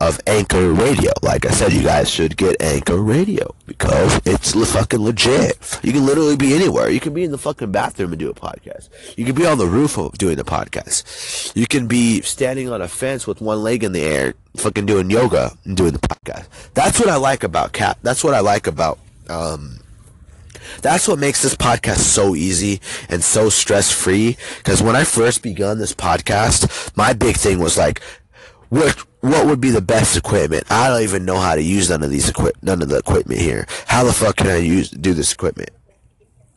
[0.00, 1.12] of Anchor Radio.
[1.22, 5.80] Like I said, you guys should get Anchor Radio because it's fucking legit.
[5.82, 6.88] You can literally be anywhere.
[6.88, 8.88] You can be in the fucking bathroom and do a podcast.
[9.16, 11.54] You can be on the roof doing the podcast.
[11.54, 15.10] You can be standing on a fence with one leg in the air, fucking doing
[15.10, 16.46] yoga and doing the podcast.
[16.74, 17.98] That's what I like about Cat.
[18.02, 18.98] That's what I like about,
[19.28, 19.80] um,
[20.82, 24.36] that's what makes this podcast so easy and so stress free.
[24.58, 28.00] Because when I first begun this podcast, my big thing was like,
[28.68, 30.64] what what would be the best equipment?
[30.70, 33.40] I don't even know how to use none of these equip none of the equipment
[33.40, 33.66] here.
[33.86, 35.70] How the fuck can I use do this equipment?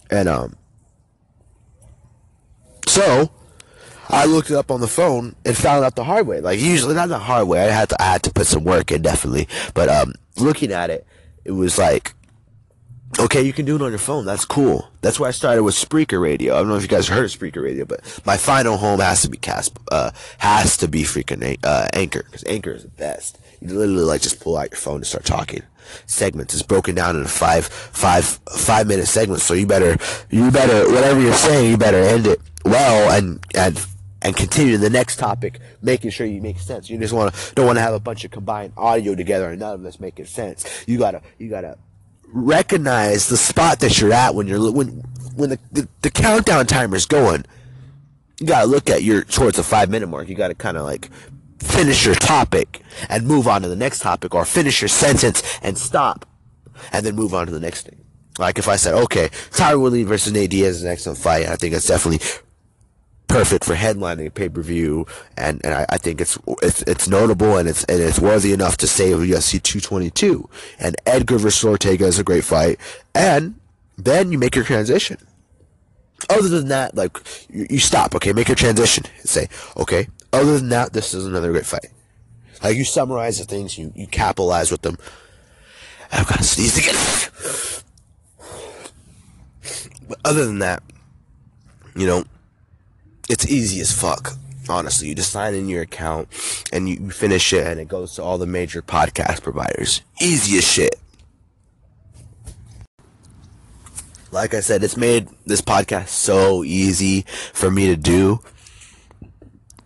[0.09, 0.55] And um
[2.87, 3.31] so
[4.09, 6.39] I looked it up on the phone and found out the hard way.
[6.39, 7.61] Like usually not the hard way.
[7.61, 9.47] I had to I had to put some work in definitely.
[9.73, 11.05] But um looking at it,
[11.43, 12.13] it was like
[13.19, 14.25] okay, you can do it on your phone.
[14.25, 14.89] That's cool.
[15.01, 16.55] That's why I started with Spreaker Radio.
[16.55, 19.21] I don't know if you guys heard of Spreaker Radio, but my final home has
[19.23, 23.39] to be cast, uh, has to be freaking, uh, Anchor, because Anchor is the best.
[23.61, 25.61] You literally like just pull out your phone and start talking.
[26.05, 29.43] Segments is broken down into five, five, five minute segments.
[29.43, 29.97] So you better,
[30.29, 33.85] you better, whatever you're saying, you better end it well and, and,
[34.21, 36.89] and continue to the next topic, making sure you make sense.
[36.89, 39.59] You just want to, don't want to have a bunch of combined audio together and
[39.59, 40.65] none of this making sense.
[40.87, 41.77] You gotta, you gotta,
[42.33, 45.03] recognize the spot that you're at when you're when
[45.35, 47.45] when the, the, the countdown timer's going.
[48.39, 50.27] You gotta look at your towards the five minute mark.
[50.27, 51.09] You gotta kind of like
[51.59, 55.77] finish your topic and move on to the next topic, or finish your sentence and
[55.77, 56.25] stop,
[56.91, 58.03] and then move on to the next thing.
[58.39, 61.55] Like if I said, okay, Tyron Woodley versus Nate Diaz is an excellent fight, I
[61.55, 62.27] think it's definitely
[63.33, 65.07] perfect for headlining a pay per view,
[65.37, 68.77] and, and I, I, think it's it's it's notable and it's and it's worthy enough
[68.77, 70.47] to of UFC 222.
[70.79, 72.79] And Edgar versus Ortega is a great fight,
[73.15, 73.55] and
[73.97, 75.17] then you make your transition.
[76.29, 77.17] Other than that, like
[77.49, 80.07] you, you stop, okay, make your transition, say, okay.
[80.31, 81.87] Other than that, this is another great fight.
[82.63, 84.97] Like you summarize the things, you you capitalize with them.
[86.11, 86.95] I've got to sneeze again.
[90.07, 90.83] But other than that,
[91.95, 92.25] you know,
[93.29, 94.33] it's easy as fuck.
[94.69, 96.27] Honestly, you just sign in your account
[96.71, 100.01] and you finish it and it goes to all the major podcast providers.
[100.21, 100.99] Easy as shit.
[104.31, 108.39] Like I said, it's made this podcast so easy for me to do.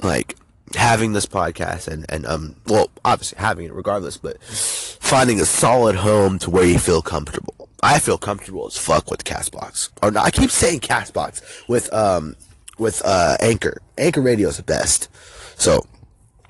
[0.02, 0.38] Like
[0.76, 5.96] having this podcast and, and um well obviously having it regardless, but finding a solid
[5.96, 7.70] home to where you feel comfortable.
[7.82, 9.90] I feel comfortable as fuck with Castbox.
[10.02, 12.36] Or no, I keep saying Castbox with um
[12.78, 13.82] with uh, Anchor.
[13.98, 15.10] Anchor Radio is the best.
[15.58, 15.86] So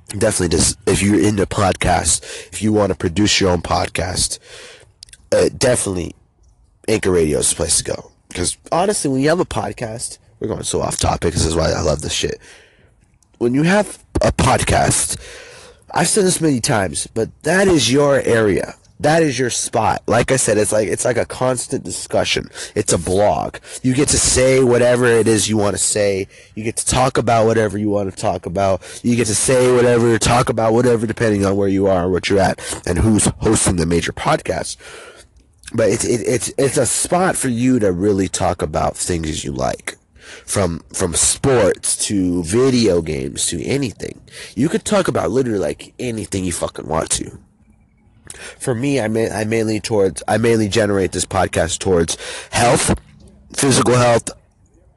[0.09, 2.21] definitely just if you're into podcasts,
[2.51, 4.39] if you want to produce your own podcast,
[5.31, 6.15] uh, definitely
[6.87, 8.11] Anchor Radio is the place to go.
[8.29, 11.33] Because honestly, when you have a podcast, we're going so off topic.
[11.33, 12.39] This is why I love this shit.
[13.37, 15.19] When you have a podcast,
[15.91, 20.01] I've said this many times, but that is your area that is your spot.
[20.07, 22.49] Like I said, it's like it's like a constant discussion.
[22.75, 23.57] It's a blog.
[23.83, 26.27] You get to say whatever it is you want to say.
[26.55, 29.01] You get to talk about whatever you want to talk about.
[29.03, 32.39] You get to say whatever, talk about whatever, depending on where you are, what you're
[32.39, 34.77] at, and who's hosting the major podcast.
[35.73, 39.51] But it's it, it's it's a spot for you to really talk about things you
[39.51, 39.95] like
[40.45, 44.21] from from sports to video games to anything.
[44.55, 47.39] You could talk about literally like anything you fucking want to
[48.33, 52.17] for me, I, may, I mainly towards I mainly generate this podcast towards
[52.51, 52.99] health,
[53.55, 54.29] physical health,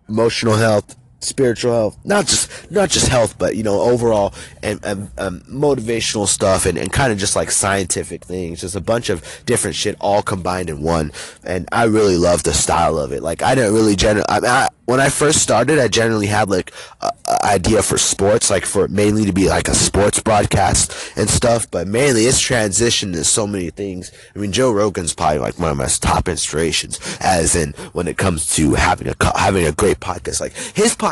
[0.08, 5.10] emotional health, spiritual health, not just not just health, but you know overall and, and
[5.18, 9.42] um, motivational stuff and, and kind of just like scientific things, just a bunch of
[9.46, 11.12] different shit all combined in one.
[11.44, 13.22] And I really love the style of it.
[13.22, 14.26] Like I didn't really generally.
[14.28, 18.50] I, I when I first started, I generally had like a, a, idea for sports,
[18.50, 21.70] like for mainly to be like a sports broadcast and stuff.
[21.70, 24.10] But mainly, it's transitioned to so many things.
[24.34, 28.16] I mean, Joe Rogan's probably like one of my top inspirations, as in when it
[28.16, 30.40] comes to having a having a great podcast.
[30.40, 31.09] Like his podcast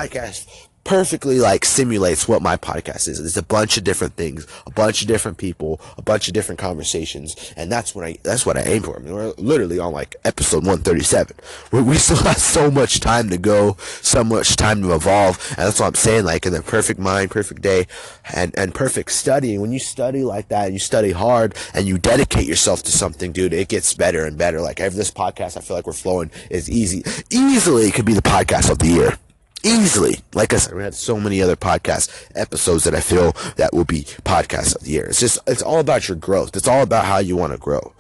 [0.89, 3.21] perfectly like simulates what my podcast is.
[3.21, 6.59] It's a bunch of different things, a bunch of different people, a bunch of different
[6.59, 8.97] conversations, and that's what I that's what I aim for.
[8.97, 11.37] I mean, we're literally on like episode 137.
[11.73, 15.67] We, we still have so much time to go, so much time to evolve, and
[15.67, 16.25] that's what I'm saying.
[16.25, 17.87] Like in the perfect mind, perfect day,
[18.35, 19.61] and and perfect studying.
[19.61, 23.33] When you study like that, and you study hard, and you dedicate yourself to something,
[23.33, 24.63] dude, it gets better and better.
[24.63, 28.15] Like every this podcast, I feel like we're flowing is easy, easily it could be
[28.15, 29.19] the podcast of the year
[29.63, 30.21] easily.
[30.35, 33.85] Like I said, we had so many other podcast episodes that I feel that will
[33.85, 35.07] be podcast of the year.
[35.07, 36.57] It's just, it's all about your growth.
[36.57, 37.93] It's all about how you want to grow.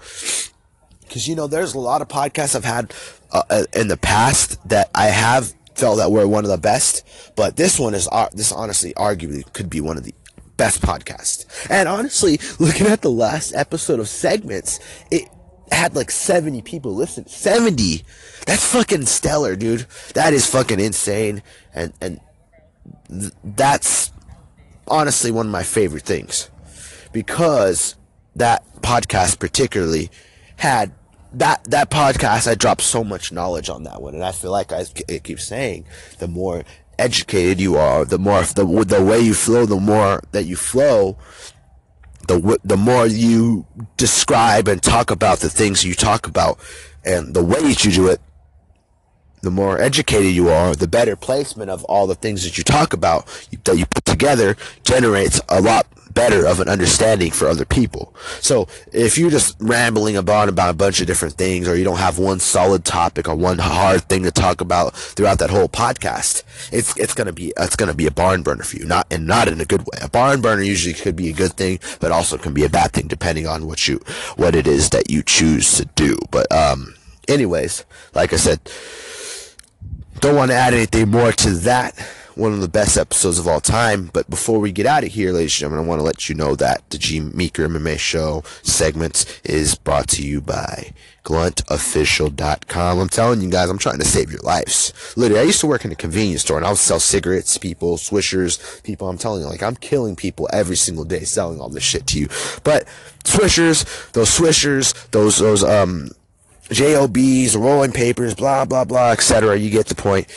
[1.08, 2.92] Cause you know, there's a lot of podcasts I've had
[3.32, 7.06] uh, uh, in the past that I have felt that were one of the best,
[7.36, 10.14] but this one is, uh, this honestly arguably could be one of the
[10.58, 11.46] best podcasts.
[11.70, 14.80] And honestly, looking at the last episode of segments,
[15.10, 15.28] it,
[15.72, 17.26] had like 70 people listen.
[17.26, 18.04] 70!
[18.46, 19.86] That's fucking stellar, dude.
[20.14, 21.42] That is fucking insane.
[21.74, 22.20] And, and
[23.10, 24.12] th- that's
[24.86, 26.50] honestly one of my favorite things.
[27.12, 27.96] Because
[28.36, 30.10] that podcast particularly
[30.56, 30.92] had
[31.32, 34.72] that that podcast I dropped so much knowledge on that one and I feel like
[34.72, 35.84] I, I keep saying
[36.20, 36.64] the more
[36.98, 41.18] educated you are the more the the way you flow the more that you flow
[42.28, 43.66] the the more you
[43.96, 46.58] describe and talk about the things you talk about
[47.04, 48.20] and the ways you do it,
[49.42, 52.92] the more educated you are, the better placement of all the things that you talk
[52.92, 53.26] about
[53.64, 58.14] that you put together generates a lot better of an understanding for other people.
[58.40, 61.98] So if you're just rambling about about a bunch of different things or you don't
[61.98, 66.42] have one solid topic or one hard thing to talk about throughout that whole podcast,
[66.72, 68.84] it's it's gonna be it's gonna be a barn burner for you.
[68.84, 69.98] Not and not in a good way.
[70.00, 72.92] A barn burner usually could be a good thing, but also can be a bad
[72.92, 74.00] thing depending on what you
[74.36, 76.18] what it is that you choose to do.
[76.30, 76.94] But um
[77.28, 77.84] anyways,
[78.14, 78.60] like I said,
[80.20, 81.94] don't want to add anything more to that
[82.38, 84.10] one of the best episodes of all time.
[84.12, 86.34] But before we get out of here, ladies and gentlemen, I want to let you
[86.34, 90.92] know that the G Meeker MMA show segments is brought to you by
[91.24, 92.98] gluntofficial.com.
[92.98, 95.14] I'm telling you guys, I'm trying to save your lives.
[95.16, 97.96] Literally, I used to work in a convenience store and I would sell cigarettes, people,
[97.96, 99.08] swishers, people.
[99.08, 102.18] I'm telling you, like, I'm killing people every single day selling all this shit to
[102.18, 102.28] you.
[102.64, 102.86] But
[103.24, 106.10] swishers, those swishers, those, those, um,
[106.70, 109.58] JOBs, rolling papers, blah, blah, blah, etc.
[109.58, 110.28] You get the point.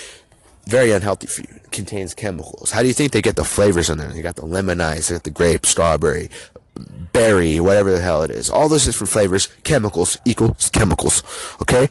[0.72, 1.50] Very unhealthy for you.
[1.54, 2.72] It contains chemicals.
[2.72, 4.08] How do you think they get the flavors in there?
[4.08, 6.30] They got the lemonize, they got the grape, strawberry,
[7.12, 8.50] berry, whatever the hell it is.
[8.50, 11.24] All those different flavors, chemicals equals chemicals.
[11.62, 11.90] Okay?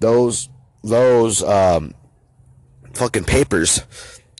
[0.00, 0.48] Those,
[0.82, 1.94] those, um,
[2.94, 3.82] fucking papers,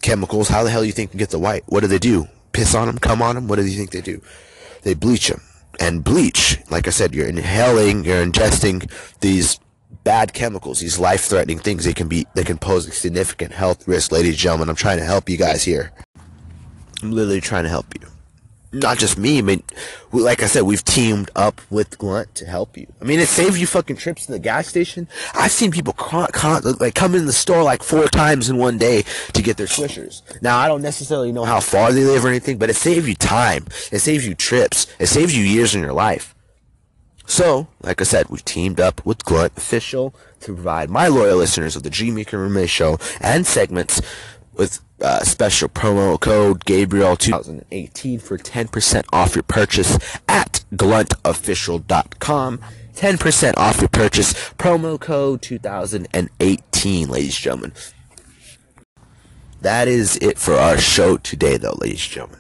[0.03, 1.63] chemicals, how the hell do you think you get the white?
[1.67, 2.27] What do they do?
[2.51, 2.99] Piss on them?
[2.99, 3.47] Come on them?
[3.47, 4.21] What do you think they do?
[4.83, 5.43] They bleach them
[5.79, 8.91] and bleach, like I said, you're inhaling, you're ingesting
[9.21, 9.61] these
[10.05, 11.85] bad chemicals, these life-threatening things.
[11.85, 14.69] They can be, they can pose a significant health risk, ladies and gentlemen.
[14.69, 15.93] I'm trying to help you guys here.
[17.03, 18.07] I'm literally trying to help you
[18.73, 19.39] not just me.
[19.39, 19.63] I mean,
[20.13, 22.87] like I said, we've teamed up with Glunt to help you.
[23.01, 25.09] I mean, it saves you fucking trips to the gas station.
[25.35, 28.79] I've seen people con- con- like come in the store like four times in one
[28.79, 30.23] day to get their swishers.
[30.43, 33.15] Now, I don't necessarily know how far they live or anything, but it saves you
[33.15, 33.67] time.
[33.91, 34.87] It saves you trips.
[34.99, 36.35] It saves you years in your life.
[37.31, 41.77] So, like I said, we've teamed up with Glunt Official to provide my loyal listeners
[41.77, 44.03] of the G Meeker MMA show and segments
[44.53, 49.97] with uh, special promo code Gabriel 2018 for 10% off your purchase
[50.29, 52.59] at gluntofficial.com.
[52.95, 54.33] 10% off your purchase.
[54.59, 57.73] Promo code 2018, ladies and gentlemen.
[59.61, 62.40] That is it for our show today, though, ladies and gentlemen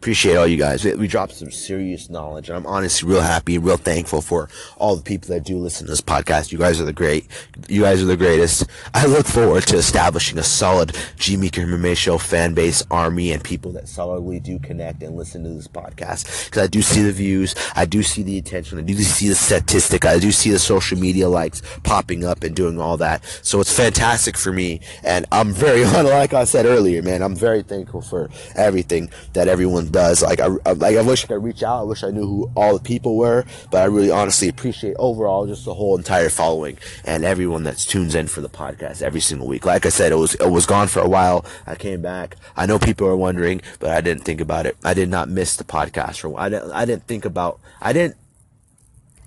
[0.00, 0.82] appreciate all you guys.
[0.82, 4.48] We, we, dropped some serious knowledge, and I'm honestly real happy, and real thankful for
[4.78, 6.52] all the people that do listen to this podcast.
[6.52, 7.26] You guys are the great.
[7.68, 8.64] You guys are the greatest.
[8.94, 13.72] I look forward to establishing a solid G Meeker show fan base, army, and people
[13.72, 16.46] that solidly do connect and listen to this podcast.
[16.46, 19.34] Because I do see the views, I do see the attention, I do see the
[19.34, 23.22] statistic, I do see the social media likes popping up and doing all that.
[23.42, 27.62] So it's fantastic for me, and I'm very, like I said earlier, man, I'm very
[27.62, 30.22] thankful for everything that everyone does.
[30.22, 31.80] Like I, like I wish I could reach out.
[31.80, 35.46] I wish I knew who all the people were, but I really honestly appreciate overall
[35.46, 39.46] just the whole entire following and everyone that tunes in for the podcast every single
[39.46, 39.64] week.
[39.64, 41.44] Like I said, it was it was gone for a while.
[41.66, 42.36] I came back.
[42.56, 44.76] I know people are wondering, but I didn't think about it.
[44.84, 46.38] I did not miss the podcast for.
[46.38, 46.72] I didn't.
[46.72, 47.60] I didn't think about.
[47.80, 48.16] I didn't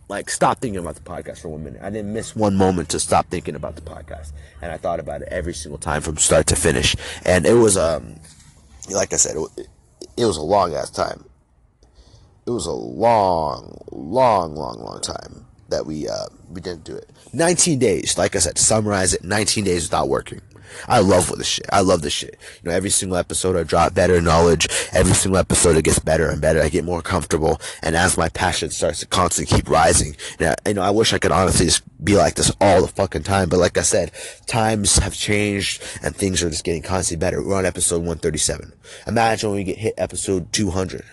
[0.09, 1.81] like stop thinking about the podcast for one minute.
[1.81, 5.21] I didn't miss one moment to stop thinking about the podcast, and I thought about
[5.21, 6.95] it every single time from start to finish.
[7.25, 8.15] And it was um,
[8.91, 9.67] like I said, it,
[10.17, 11.25] it was a long ass time.
[12.45, 17.09] It was a long, long, long, long time that we uh, we didn't do it.
[17.33, 20.41] 19 days, like I said, summarize it, 19 days without working.
[20.87, 21.65] I love this shit.
[21.71, 22.37] I love this shit.
[22.61, 24.67] You know, every single episode I drop better knowledge.
[24.91, 26.61] Every single episode it gets better and better.
[26.61, 27.59] I get more comfortable.
[27.81, 31.13] And as my passion starts to constantly keep rising, you know, you know, I wish
[31.13, 33.49] I could honestly just be like this all the fucking time.
[33.49, 34.11] But like I said,
[34.45, 37.43] times have changed and things are just getting constantly better.
[37.43, 38.73] We're on episode 137.
[39.07, 41.03] Imagine when we get hit episode 200.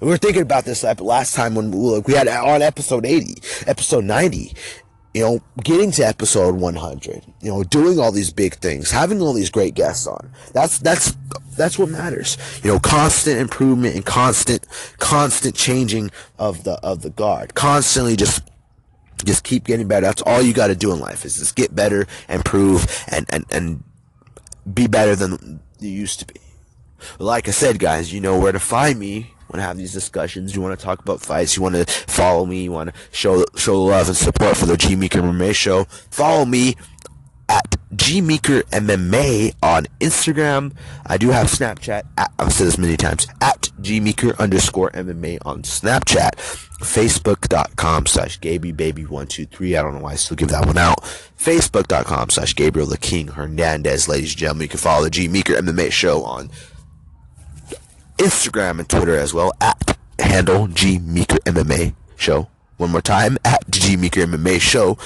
[0.00, 3.36] We were thinking about this last time when we had on episode 80,
[3.66, 4.54] episode 90,
[5.14, 9.32] you know, getting to episode 100, you know, doing all these big things, having all
[9.32, 10.30] these great guests on.
[10.52, 11.12] That's, that's,
[11.56, 12.36] that's what matters.
[12.64, 14.66] You know, constant improvement and constant,
[14.98, 17.54] constant changing of the, of the guard.
[17.54, 18.42] Constantly just,
[19.24, 20.04] just keep getting better.
[20.04, 23.44] That's all you got to do in life is just get better, improve, and, and,
[23.52, 23.84] and
[24.72, 26.40] be better than you used to be.
[27.20, 30.54] Like I said, guys, you know where to find me want to have these discussions,
[30.54, 33.44] you want to talk about fights, you want to follow me, you want to show
[33.56, 36.76] show love and support for the G Meeker MMA show, follow me
[37.48, 40.74] at G Meeker MMA on Instagram.
[41.06, 42.04] I do have Snapchat.
[42.16, 43.26] At, I've said this many times.
[43.40, 46.32] At G Meeker underscore MMA on Snapchat.
[46.80, 49.78] Facebook.com slash GabyBaby123.
[49.78, 51.00] I don't know why I still give that one out.
[51.02, 54.08] Facebook.com slash Gabriel the King Hernandez.
[54.08, 56.50] Ladies and gentlemen, you can follow the G Meeker MMA show on
[58.18, 62.48] Instagram and Twitter as well at handle G Meeker MMA show.
[62.76, 64.98] One more time at G Meeker MMA show.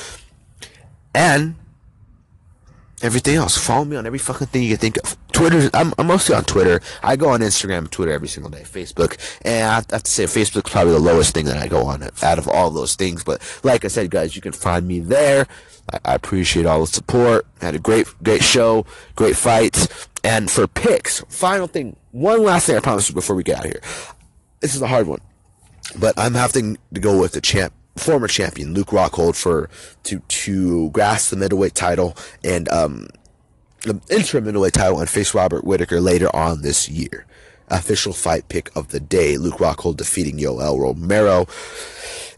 [1.15, 1.57] And
[3.03, 3.57] everything else.
[3.57, 5.17] Follow me on every fucking thing you can think of.
[5.33, 6.81] Twitter, I'm, I'm, mostly on Twitter.
[7.03, 8.63] I go on Instagram and Twitter every single day.
[8.63, 12.03] Facebook, and I have to say Facebook's probably the lowest thing that I go on
[12.03, 13.23] out of all those things.
[13.23, 15.47] But like I said, guys, you can find me there.
[15.93, 17.47] I, I appreciate all the support.
[17.61, 18.85] Had a great, great show,
[19.15, 20.09] great fights.
[20.25, 23.71] And for picks, final thing, one last thing I promise before we get out of
[23.73, 23.81] here.
[24.61, 25.21] This is a hard one,
[25.99, 29.71] but I'm having to go with the champ, former champion Luke Rockhold for
[30.05, 33.09] to to grasp the middleweight title and um
[33.83, 37.27] the interim middleweight title and face Robert Whitaker later on this year.
[37.69, 41.47] Official fight pick of the day: Luke Rockhold defeating Yoel Romero.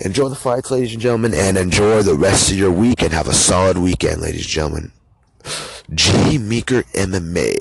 [0.01, 3.29] Enjoy the fights, ladies and gentlemen, and enjoy the rest of your week and have
[3.29, 4.93] a solid weekend, ladies and gentlemen.
[5.95, 7.57] G Meeker MMA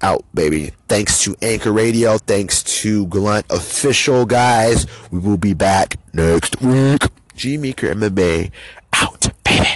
[0.00, 0.72] out, baby.
[0.88, 2.18] Thanks to Anchor Radio.
[2.18, 4.86] Thanks to Glunt Official, guys.
[5.10, 7.02] We will be back next week.
[7.34, 8.50] G Meeker MMA
[8.94, 9.68] out, baby.